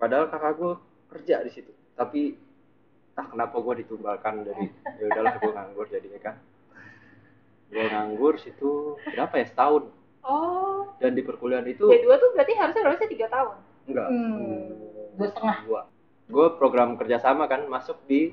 [0.00, 0.72] padahal kakak gua
[1.12, 2.34] kerja di situ, tapi
[3.12, 4.66] entah kenapa gua ditumbalkan dari
[4.98, 6.36] ya udahlah gua nganggur jadinya kan.
[7.70, 9.84] Gua nganggur situ berapa ya setahun
[10.22, 13.56] Oh, dan di perkuliahan itu D2 tuh berarti harusnya lulusnya 3 tahun.
[13.90, 14.06] enggak.
[14.06, 14.66] Hmm.
[15.18, 15.56] Dua setengah.
[16.26, 18.30] Gua program kerjasama kan masuk di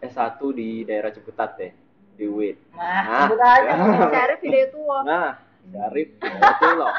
[0.00, 1.72] S1 di daerah Ciputat deh
[2.14, 2.58] di WIT.
[2.72, 3.62] Nah, Nah, sebut aja.
[3.62, 3.74] ya.
[4.12, 5.28] Syarif video tua Nah,
[5.66, 6.92] Syarif, itu loh.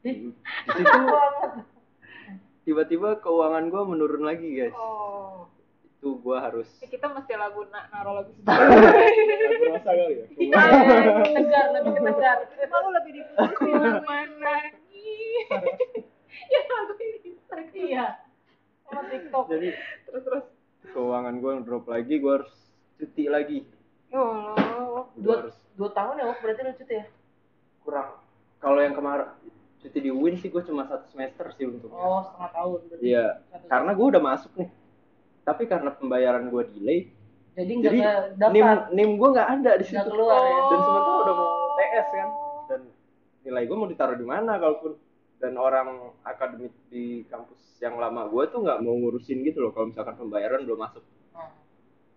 [0.00, 1.00] Di, di situ
[2.62, 4.74] tiba-tiba keuangan gua menurun lagi guys.
[4.74, 5.46] Oh.
[5.96, 10.26] Itu gua harus Ya, kita mesti lagu na naro lagu berasa kali ya.
[11.32, 12.36] tegar, lebih ke tegar.
[12.66, 13.72] malu lebih diputusin
[14.04, 14.54] mana
[16.46, 17.30] ya lagu ini
[17.76, 18.06] Iya.
[18.86, 19.44] Sama TikTok.
[19.48, 19.68] Jadi
[20.04, 20.44] terus terus
[20.86, 22.52] keuangan gua drop lagi, gua harus
[22.96, 23.58] cuti lagi.
[24.08, 27.06] Gua Dua, harus dua tahun ya, Wak, berarti lu cuti ya?
[27.80, 28.08] kurang.
[28.58, 29.28] Kalau yang kemarin
[29.78, 31.96] cuti di Win sih gua cuma satu semester sih untungnya.
[31.96, 32.78] Oh, setengah tahun.
[32.86, 33.02] berarti.
[33.04, 33.26] Iya,
[33.66, 34.70] karena gua udah masuk nih.
[35.42, 37.10] Tapi karena pembayaran gua delay,
[37.54, 38.00] Jadi nggak jadi
[38.36, 40.08] ke nim nim gua nggak ada di situ.
[40.08, 40.58] keluar ya.
[40.66, 42.28] Dan sementara udah mau TS kan.
[42.66, 42.80] Dan
[43.42, 44.92] nilai gua mau ditaruh di mana kalaupun
[45.36, 45.88] dan orang
[46.22, 50.64] akademik di kampus yang lama gua tuh nggak mau ngurusin gitu loh kalau misalkan pembayaran
[50.64, 51.04] belum masuk.
[51.32, 51.50] Oh.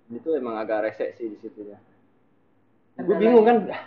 [0.10, 1.78] Itu emang agak resek sih di situnya.
[2.96, 3.20] Gue Kendalanya.
[3.22, 3.84] bingung kan, "Ah,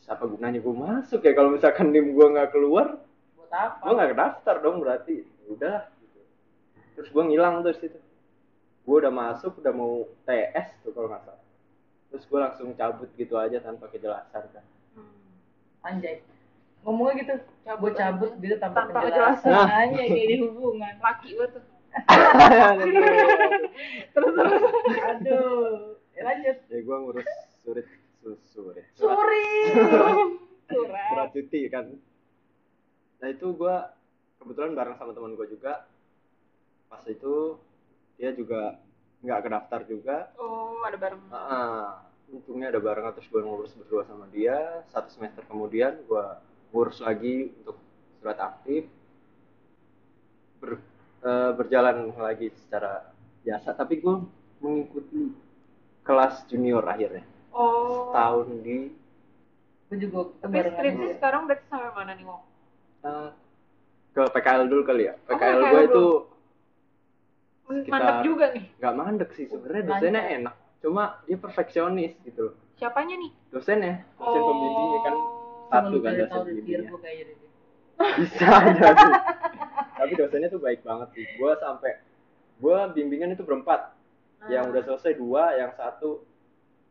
[0.00, 2.98] siapa gunanya gue masuk ya kalau misalkan nim gue nggak keluar,
[3.34, 3.82] Buat apa?
[3.82, 5.16] gue nggak daftar dong berarti.
[5.46, 5.90] Udah.
[5.98, 6.20] Gitu.
[6.94, 7.98] Terus gue ngilang tuh di situ.
[8.80, 9.92] Gue udah masuk, udah mau
[10.24, 11.38] TS tuh kalau nggak salah.
[12.10, 14.64] terus gue langsung cabut gitu aja tanpa kejelasan kan
[15.80, 16.18] Anjay.
[16.80, 19.44] Ngomongnya gitu, cabut cabut gitu tanpa, Tanpa kejelasan.
[19.44, 19.68] kejelasan.
[19.70, 20.94] Anjay kayak di hubungan.
[20.98, 21.62] laki gue tuh
[24.10, 24.62] Terus terus.
[25.10, 25.96] Aduh.
[26.10, 26.56] Ya, lanjut.
[26.64, 27.86] ya gue ngurus surit
[28.18, 29.48] su- surit Suri.
[30.68, 31.86] surat surat cuti kan
[33.16, 33.76] nah itu gue
[34.36, 35.88] kebetulan bareng sama teman gue juga
[36.86, 37.56] pas itu
[38.14, 38.76] dia juga
[39.20, 44.28] nggak kedaftar juga oh ada bareng Ah, untungnya ada barengan terus gue ngurus berdua sama
[44.28, 46.24] dia satu semester kemudian gue
[46.70, 47.76] ngurus lagi untuk
[48.16, 48.86] surat aktif.
[50.58, 50.82] Ber-
[51.20, 54.14] eh, berjalan lagi secara biasa tapi gue
[54.58, 55.32] mengikuti
[56.02, 57.24] kelas junior akhirnya.
[57.50, 58.12] Oh.
[58.12, 58.92] Tahun di
[59.90, 61.14] Gue juga tapi skripsi dia.
[61.18, 62.42] sekarang berarti sampai mana nih Wong?
[63.00, 63.28] Eh,
[64.12, 65.14] ke PKL dulu kali ya?
[65.26, 66.06] PKL PKL gue itu.
[67.70, 68.64] Sekitar- mantap juga nih.
[68.78, 70.54] nggak mandek sih sebenarnya dosennya enak.
[70.80, 72.54] Cuma dia perfeksionis gitu loh.
[72.76, 73.30] Siapanya nih?
[73.50, 75.14] Dosennya dosen pembimbingnya kan
[75.70, 77.34] satu kan dosen gue bisa jadi
[80.00, 81.24] tapi dosennya tuh baik banget sih.
[81.36, 82.00] Gue sampai
[82.58, 83.92] gue bimbingan itu berempat.
[84.48, 86.24] Yang udah selesai dua yang satu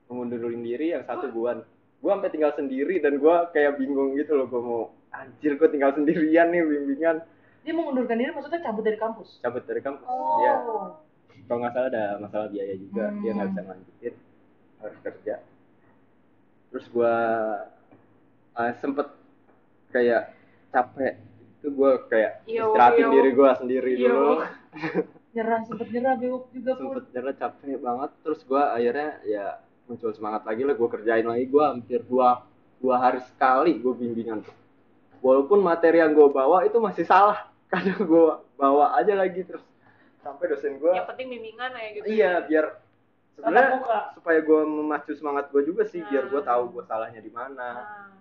[0.05, 1.61] mengundurin diri yang satu guan
[1.99, 5.91] gue sampai tinggal sendiri dan gue kayak bingung gitu loh gue mau anjir gue tinggal
[5.91, 7.25] sendirian nih bimbingan.
[7.65, 9.41] Dia mengundurkan diri maksudnya cabut dari kampus.
[9.41, 10.39] cabut dari kampus Oh.
[10.39, 10.53] ya
[11.45, 13.55] kalau nggak salah ada masalah biaya juga dia nggak Hmm.
[13.57, 14.13] bisa lanjutin
[14.79, 15.35] harus kerja.
[16.69, 17.15] Terus gue
[18.59, 19.07] uh, sempet
[19.89, 20.35] kayak
[20.69, 21.15] capek.
[21.59, 23.11] Itu gue kayak istirahatin iya.
[23.11, 24.09] diri gue sendiri Iya.
[24.09, 24.33] dulu.
[25.35, 26.83] Nyerah sempet nyerah bewok juga pun.
[26.91, 28.09] sempet nyerah capek banget.
[28.21, 29.45] Terus gue akhirnya ya
[29.85, 31.45] muncul semangat lagi lah gue kerjain lagi.
[31.47, 32.43] Gue hampir dua
[32.79, 34.55] dua hari sekali gue bimbingan tuh.
[35.19, 37.47] Walaupun materi yang gue bawa itu masih salah.
[37.71, 39.63] Kadang gue bawa aja lagi terus.
[40.19, 42.65] Sampai dosen gue yang penting bimbingan ya gitu iya biar
[43.39, 43.79] Tatap sebenarnya
[44.11, 46.49] supaya gue memacu semangat gue juga sih biar gue Hmm.
[46.51, 47.67] tahu gue salahnya di mana.
[47.71, 48.11] Nah,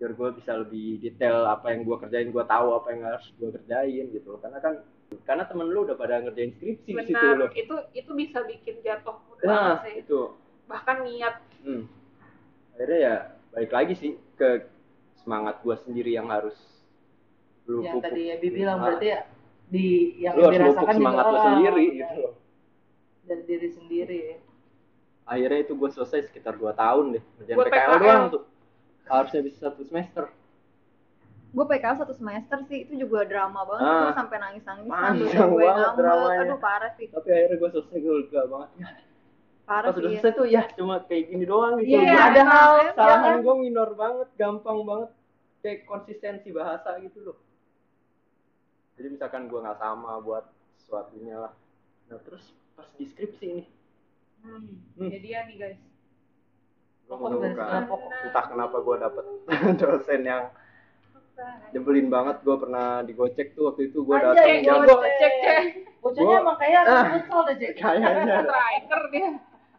[0.00, 3.52] biar gue bisa lebih detail apa yang gue kerjain gue tahu apa yang harus gue
[3.52, 4.40] kerjain gitu loh.
[4.40, 4.80] karena kan
[5.28, 8.80] karena temen lu udah pada ngerjain skripsi di situ benar loh itu itu bisa bikin
[8.80, 10.20] jatuh mood nah banget sih itu
[10.64, 11.36] bahkan niat
[11.68, 11.84] hmm.
[12.80, 13.14] akhirnya ya
[13.52, 14.72] balik lagi sih ke
[15.20, 16.56] semangat gue sendiri yang harus
[17.68, 18.04] lu Yang pupuk.
[18.08, 19.20] tadi Ebi bilang Nah, berarti ya
[19.68, 19.86] di
[20.16, 22.34] yang lu harus pupuk dirasakan semangat lu sendiri ya, gitu loh
[23.28, 24.38] dari diri sendiri ya.
[25.28, 28.00] akhirnya itu gue selesai sekitar 2 tahun deh ngerjain PKL PKL.
[28.00, 28.42] doang tuh
[29.10, 30.30] harusnya bisa satu semester.
[31.50, 33.82] Gue PKL satu semester sih itu juga drama banget.
[33.82, 33.98] Ah.
[34.06, 36.40] gue sampai nangis nangis Panjang gue banget ngambek dramanya.
[36.46, 37.06] aduh parah sih.
[37.10, 38.70] Tapi akhirnya gue selesai gue lega banget.
[38.78, 38.88] Ya,
[39.66, 41.90] parah pas udah sih selesai tuh ya cuma kayak gini doang gitu.
[41.90, 45.10] Iya, Gua- ada hal kesalahan yang gue minor banget gampang banget.
[45.60, 47.36] Kayak konsistensi bahasa gitu loh.
[48.94, 50.46] Jadi misalkan gue nggak sama buat
[50.78, 51.52] sesuatunya lah.
[52.06, 52.46] Nah terus
[52.78, 53.64] pas di skripsi ini.
[54.40, 54.72] Hmm.
[54.96, 55.10] Hmm.
[55.12, 55.80] jadian nih guys
[57.10, 58.10] Pokok dari segala pokok.
[58.22, 59.24] entah kenapa gue dapet
[59.80, 60.42] dosen yang
[61.70, 65.34] nyebelin banget gue pernah digocek tuh waktu itu gue datang jam gue cek
[66.00, 67.04] Bocahnya emang kayak Ah.
[67.12, 67.72] kesel deh, Cek.
[67.76, 69.30] kayaknya striker dia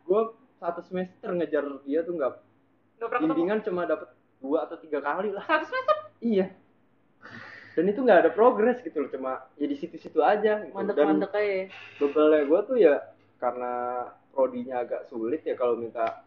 [0.03, 0.21] gue
[0.55, 2.31] satu semester ngejar dia tuh nggak
[3.19, 6.47] bimbingan cuma dapet dua atau tiga kali lah satu semester iya
[7.71, 10.73] dan itu nggak ada progres gitu loh cuma ya di situ-situ aja gitu.
[10.73, 11.69] dan Mandek-mandek aja.
[11.97, 12.95] bebalnya gue tuh ya
[13.37, 13.73] karena
[14.29, 16.21] prodinya agak sulit ya kalau minta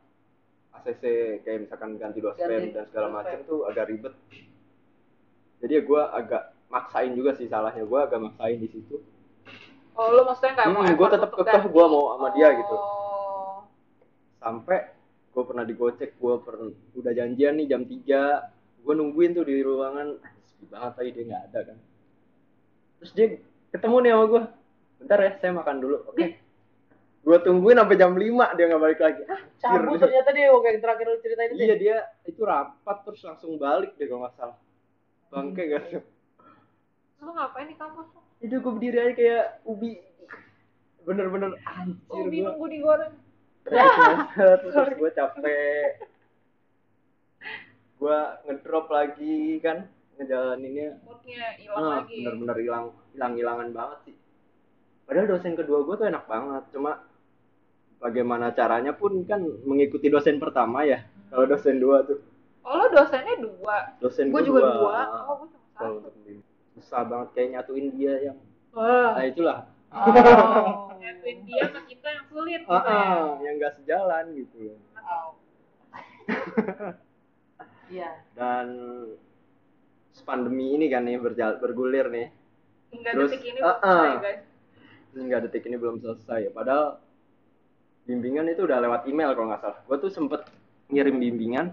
[0.81, 1.03] ACC
[1.47, 4.15] kayak misalkan ganti dosen Ganti dan segala macam tuh agak ribet.
[5.63, 7.87] Jadi ya gue agak maksain juga sih salahnya.
[7.87, 9.01] Gue agak maksain di situ.
[9.95, 12.75] Oh lu maksudnya mau Hmm, gue effort tetap kekeh gue mau sama dia gitu.
[12.75, 13.63] Oh.
[14.45, 14.93] sampai
[15.33, 16.69] gue pernah digocek gue pernah
[17.01, 20.21] udah janjian nih jam 3 gue nungguin tuh di ruangan.
[20.21, 21.79] Ah, sepi banget tadi dia nggak ada kan.
[23.01, 23.27] Terus dia
[23.73, 24.43] ketemu nih sama gue
[25.01, 25.97] bentar ya saya makan dulu.
[26.13, 26.44] Oke
[27.25, 28.21] gue tungguin sampai jam 5
[28.57, 29.23] dia nggak balik lagi.
[29.25, 29.41] Ah,
[29.81, 31.63] Cabut ternyata dia kayak yang terakhir lu ceritain itu.
[31.65, 31.97] iya dia
[32.29, 34.59] itu rapat terus langsung balik deh kalau nggak salah.
[35.33, 35.73] Bangke Hmm.
[35.73, 36.05] gak
[37.25, 38.07] lu ngapain di kampus?
[38.45, 39.97] Itu gue berdiri aja kayak ubi.
[41.09, 43.15] Bener-bener anjir ubi gue nunggu digoreng
[44.61, 45.89] terus gue capek.
[47.97, 49.89] Gue ngedrop lagi kan?
[50.21, 51.01] Ngejalaninnya.
[51.01, 52.21] Moodnya hilang ah, lagi.
[52.21, 52.85] bener-bener hilang
[53.17, 54.17] hilang hilangan banget sih.
[55.09, 57.01] Padahal dosen kedua gue tuh enak banget cuma
[58.05, 61.01] bagaimana caranya pun kan mengikuti dosen pertama ya
[61.33, 62.21] kalau dosen dua tuh.
[62.65, 63.77] Oh lo dosennya dua?
[64.01, 64.99] Dosen gue gua juga dua.
[65.29, 66.33] oh gue cuma satu.
[66.77, 68.37] susah banget kayak nyatuin dia yang
[68.77, 69.17] Wah.
[69.17, 69.59] nah itulah.
[69.89, 70.93] Oh.
[71.01, 73.45] Nyatuin dia sama kita yang sulit gitu ah, ya?
[73.45, 74.77] yang gak sejalan gitu.
[75.01, 75.29] Au.
[77.85, 78.17] Iya.
[78.33, 78.67] dan
[80.25, 82.33] pandemi ini kan nih berjal bergulir nih.
[82.97, 84.43] Hingga Terus, detik ini ah, belum selesai guys.
[85.15, 86.39] Hingga detik ini belum selesai.
[86.49, 87.04] Ya padahal
[88.05, 89.79] bimbingan itu udah lewat email kalau nggak salah.
[89.89, 90.45] Gue tuh sempet
[90.93, 91.73] ngirim bimbingan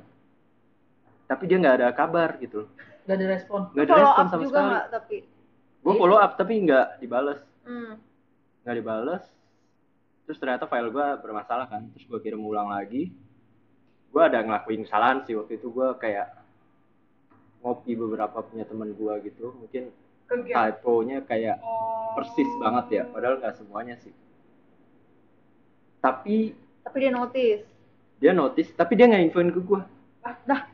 [1.27, 2.67] tapi dia nggak ada kabar gitu.
[2.67, 2.69] Loh
[3.07, 3.59] Gak ada respon.
[3.73, 4.69] nggak ada respon sama juga sekali.
[4.71, 5.17] nggak tapi?
[5.81, 7.39] Gue follow up tapi nggak dibales.
[7.67, 7.93] Hmm.
[8.63, 9.23] nggak dibales.
[10.27, 11.81] Terus ternyata file gue bermasalah kan.
[11.95, 13.11] Terus gue kirim ulang lagi.
[14.11, 15.67] Gue ada ngelakuin kesalahan sih waktu itu.
[15.71, 16.31] Gue kayak
[17.61, 19.51] ngopi beberapa punya teman gue gitu.
[19.55, 19.91] Mungkin
[20.31, 21.59] typo-nya kayak
[22.15, 23.03] persis banget ya.
[23.09, 24.13] Padahal nggak semuanya sih
[26.01, 27.63] tapi tapi dia notice.
[28.17, 29.81] Dia notice tapi dia nggak infoin ke gue
[30.45, 30.67] nah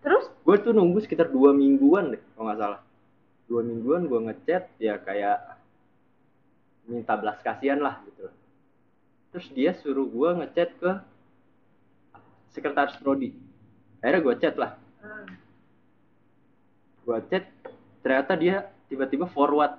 [0.00, 0.30] terus?
[0.46, 2.80] Gue tuh nunggu sekitar dua mingguan deh kalau nggak salah.
[3.50, 5.58] Dua mingguan gue ngechat ya kayak
[6.88, 8.32] minta belas kasihan lah gitu
[9.28, 10.90] terus dia suruh gue ngechat ke
[12.56, 13.36] sekretaris prodi.
[14.00, 14.72] Akhirnya gue chat lah.
[17.04, 17.44] Gue chat
[18.00, 18.56] ternyata dia
[18.88, 19.76] tiba-tiba forward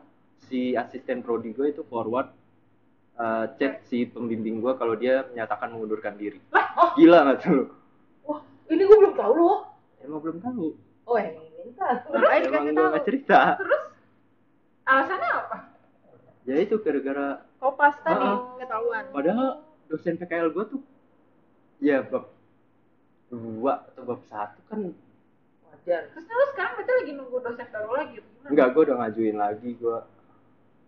[0.47, 2.29] si asisten prodi gue itu forward
[3.19, 6.39] uh, chat si pembimbing gue kalau dia menyatakan mengundurkan diri.
[6.95, 7.65] Gila nggak tuh lu?
[8.25, 9.59] Wah, ini gue belum tahu loh.
[9.99, 10.65] emang belum tahu.
[11.05, 12.07] Oh, yang ini minta.
[12.07, 12.89] makanya emang dikasih gue tahu?
[12.89, 13.39] nggak cerita.
[13.59, 13.83] Terus?
[14.83, 15.57] Alasannya apa?
[16.47, 17.27] Ya itu gara-gara
[17.59, 18.57] kopas tadi Ah.
[18.57, 19.03] ketahuan.
[19.11, 19.49] Padahal
[19.85, 20.81] dosen PKL gue tuh
[21.77, 22.31] ya bab
[23.27, 24.89] dua atau bab satu kan
[25.63, 26.01] Wajar.
[26.09, 29.97] terus terus sekarang kita lagi nunggu dosen baru lagi enggak gue udah ngajuin lagi gue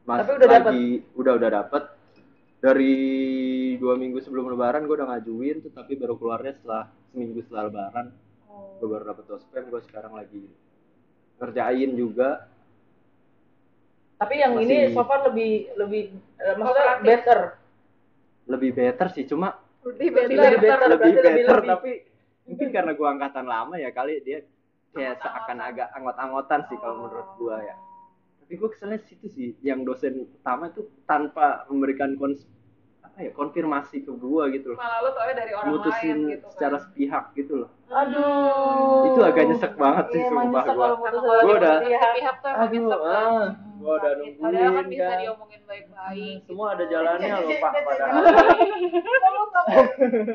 [0.04, 0.86] masih Tapi udah lagi.
[1.14, 1.84] Udah udah dapet
[2.62, 2.96] dari
[3.76, 8.08] dua minggu sebelum lebaran gue udah ngajuin tuh tapi baru keluarnya setelah seminggu setelah lebaran
[8.78, 10.46] gue baru dapet ospem gue sekarang lagi
[11.38, 12.46] ngerjain juga
[14.16, 16.02] Tapi yang ini Masih- so far lebih lebih
[16.38, 17.40] eh, maksudnya better.
[18.46, 20.78] lebih better sih cuma lebih Lebih better better.
[20.88, 21.70] lebih berarti lebih- better lebih.
[21.72, 21.92] tapi
[22.44, 24.46] mungkin karena gue angkatan lama ya kali dia
[24.92, 27.76] kayak seakan agak anggot-anggotan sih kalau menurut gue ya
[28.52, 32.44] tapi gue keselnya situ sih yang dosen utama itu tanpa memberikan kons
[33.02, 36.46] apa ya konfirmasi ke gue gitu loh malah lo tau dari orang mutusin lain gitu
[36.52, 36.84] secara kan.
[36.84, 39.08] sepihak gitu loh Aduh.
[39.08, 40.76] Itu agak nyesek banget sih, Iya, sumpah dari
[41.42, 42.12] Gua udah- pihak.
[42.14, 44.32] pihak tuh emang aduh nyesek ah gue udah Sakit.
[44.36, 46.74] Padahal kan nungguin bisa kan diomongin baik-baik semua gitu.
[46.74, 48.24] ada jalannya loh pak padahal
[49.48, 49.68] tahu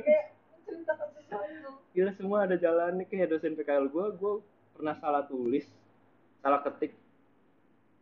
[0.01, 1.69] kayak menceritakan sesuatu.
[1.93, 4.33] gila semua ada jalannya kayak dosen PKL gue gue
[4.73, 5.69] pernah salah tulis
[6.41, 6.97] salah ketik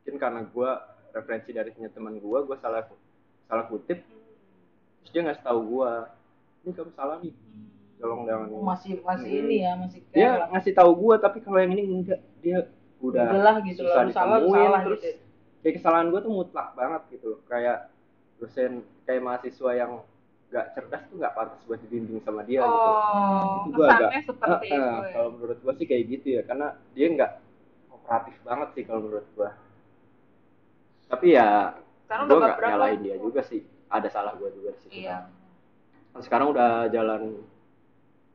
[0.04, 0.70] mungkin karena gue
[1.10, 2.84] referensi dari punya teman gue gue salah
[3.42, 4.04] salah kutip
[5.00, 5.90] terus dia ngasih tahu gue
[6.60, 7.32] ini kamu salah nih
[7.96, 9.40] tolong jangan ini Masih masih Hmm.
[9.40, 10.48] ini ya, masih dia kayak lah.
[10.52, 12.68] ngasih tahu gue tapi kalau yang ini enggak dia
[13.00, 15.16] udah Udahlah gitu susah salah salah terus gitu.
[15.62, 17.88] kayak kesalahan gue tuh mutlak banget gitu loh kayak
[18.36, 19.92] dosen kayak mahasiswa yang
[20.46, 24.66] nggak cerdas tuh nggak pantas buat dibimbing sama dia gitu Oh, Itu gua agak- seperti
[24.68, 25.00] itu ya.
[25.10, 27.30] kalau menurut gue sih kayak gitu ya karena dia nggak
[27.88, 29.48] kooperatif banget sih kalau menurut gue
[31.06, 32.60] tapi ya Sekarang gue berapa?
[32.64, 35.28] nyalain dia juga sih ada salah gue juga di situ Iya.
[36.10, 37.42] Nah, sekarang udah jalan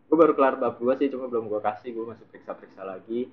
[0.05, 3.29] gue baru kelar bab dua sih cuma belum gue kasih gue masih periksa periksa lagi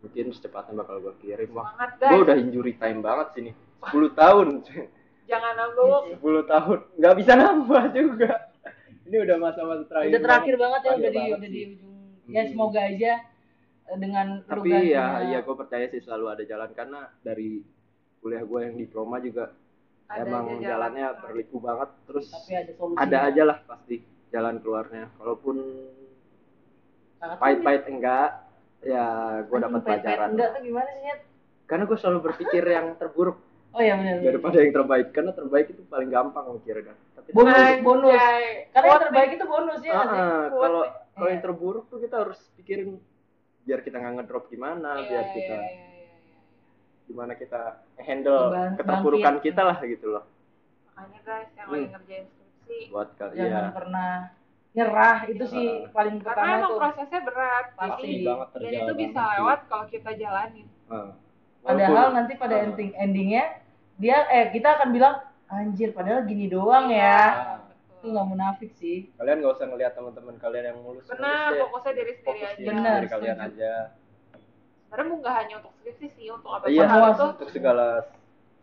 [0.00, 3.50] mungkin secepatnya bakal gue kirim wah gue udah injury time banget sini
[3.82, 4.48] 10 tahun
[5.30, 6.18] Jangan nambah.
[6.18, 8.32] 10 tahun nggak bisa nambah juga
[9.04, 11.52] ini udah masa-masa terakhir Udah terakhir banget ya, Terakhir udah di banget udah sih.
[11.52, 11.94] di ujung.
[12.28, 13.12] Ya semoga aja
[13.92, 17.64] dengan tapi lu ya gantinya- ya gue percaya sih selalu ada jalan karena dari
[18.18, 19.50] kuliah gue yang diploma juga
[20.06, 20.68] Ada emang aja jalan.
[20.68, 23.96] jalannya berliku banget terus tapi ada ada aja lah pasti
[24.28, 25.56] jalan keluarnya kalaupun
[27.16, 28.28] Sangat pahit-pahit enggak
[28.80, 29.04] ya
[29.42, 31.20] gue dapat pelajaran Enggak tuh gimana sih, Nyet?
[31.64, 33.38] karena gue selalu berpikir yang terburuk
[33.70, 34.18] Oh iya benar.
[34.20, 38.18] daripada yang terbaik karena terbaik itu paling gampang mikirnya tapi Bonus, bonus.
[38.72, 39.92] Karena yang terbaik itu bonus ya.
[39.94, 41.30] Ah, Quote kalau kalau Iya.
[41.30, 42.98] yang terburuk tuh kita harus pikirin
[43.62, 46.38] biar kita nggak ngedrop gimana Iya, biar iya, kita iya, iya, iya.
[47.04, 47.60] gimana kita
[47.98, 49.46] handle Bang- keterpurukan bangkit.
[49.46, 50.24] kita lah gitu loh
[50.90, 51.74] Makanya guys yang Hmm.
[51.74, 52.78] lagi ngerjain skripsi.
[52.88, 54.10] buat kalian Jangan ya pernah
[54.70, 55.90] nyerah itu sih Ah.
[55.90, 56.78] paling Karena pertama emang tuh.
[56.78, 57.66] prosesnya berat.
[57.74, 60.66] Pasti Jadi, banget dan itu bisa banget lewat kalau kita jalanin.
[60.86, 61.10] Ah.
[61.60, 62.64] Padahal nanti pada Ah.
[62.64, 63.44] ending endingnya
[63.96, 65.14] dia eh kita akan bilang
[65.46, 67.59] anjir padahal gini doang Iya, ya.
[68.00, 69.12] Itu nggak munafik sih.
[69.20, 72.64] kalian nggak usah ngelihat teman-teman kalian yang mulus Benar, fokusnya diri sendiri aja.
[72.64, 73.52] Benar, diri kalian setuju.
[73.52, 73.72] aja
[74.88, 77.86] Sebenarnya nggak hanya untuk skripsi sih, untuk apa iya Semua itu untuk segala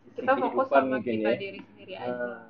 [0.03, 2.09] sisi kita fokus sama mungkin kita ya diri sendiri aja.
[2.09, 2.41] Nah.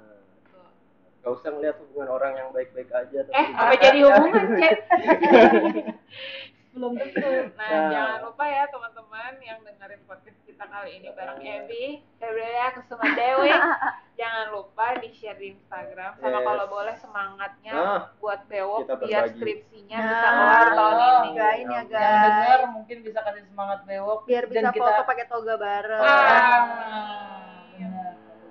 [1.18, 4.78] Gak usah ngeliat hubungan orang yang baik-baik aja Eh, apa jadi hubungan, Cek?
[6.78, 7.32] Belum tentu.
[7.54, 7.90] Nah, Nah.
[7.90, 11.86] jangan lupa ya teman-teman yang dengerin podcast kita kali ini bareng Ebi,
[12.18, 13.50] Ebrea Kusuma Dewi.
[14.20, 16.46] jangan lupa di-share di Instagram sama Yes.
[16.48, 21.10] kalau boleh semangatnya Nah, buat Bewok kita biar skripsinya Nah, bisa kelar tahun ini.
[21.28, 21.38] Gitu.
[21.38, 21.90] ya, Iya, guys.
[21.90, 26.02] Yang dengar mungkin bisa kasih semangat bewok Biar dan bisa kita foto pakai toga bareng.
[26.02, 27.62] Ah,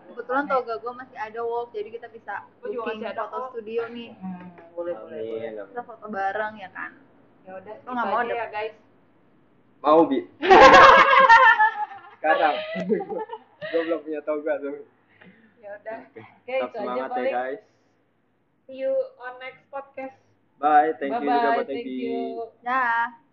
[0.08, 4.94] kebetulan toga gue masih ada walk jadi kita bisa booking foto studio nih Hmm, boleh
[4.96, 5.50] boleh boleh.
[5.66, 6.90] Kita foto bareng ya kan
[7.46, 8.74] Ya udah, Lo nggak mau ya guys.
[9.78, 10.18] Mau bi.
[12.18, 12.54] Sekarang.
[13.70, 14.82] gue belum punya toga tuh.
[15.62, 15.98] Ya udah.
[16.10, 17.62] Oke, Tetap itu aja semangat ya guys.
[18.66, 18.90] See you
[19.22, 20.18] on next podcast.
[20.58, 22.50] Bye, thank Bye you juga bye, buat thank you.
[22.66, 23.25] dah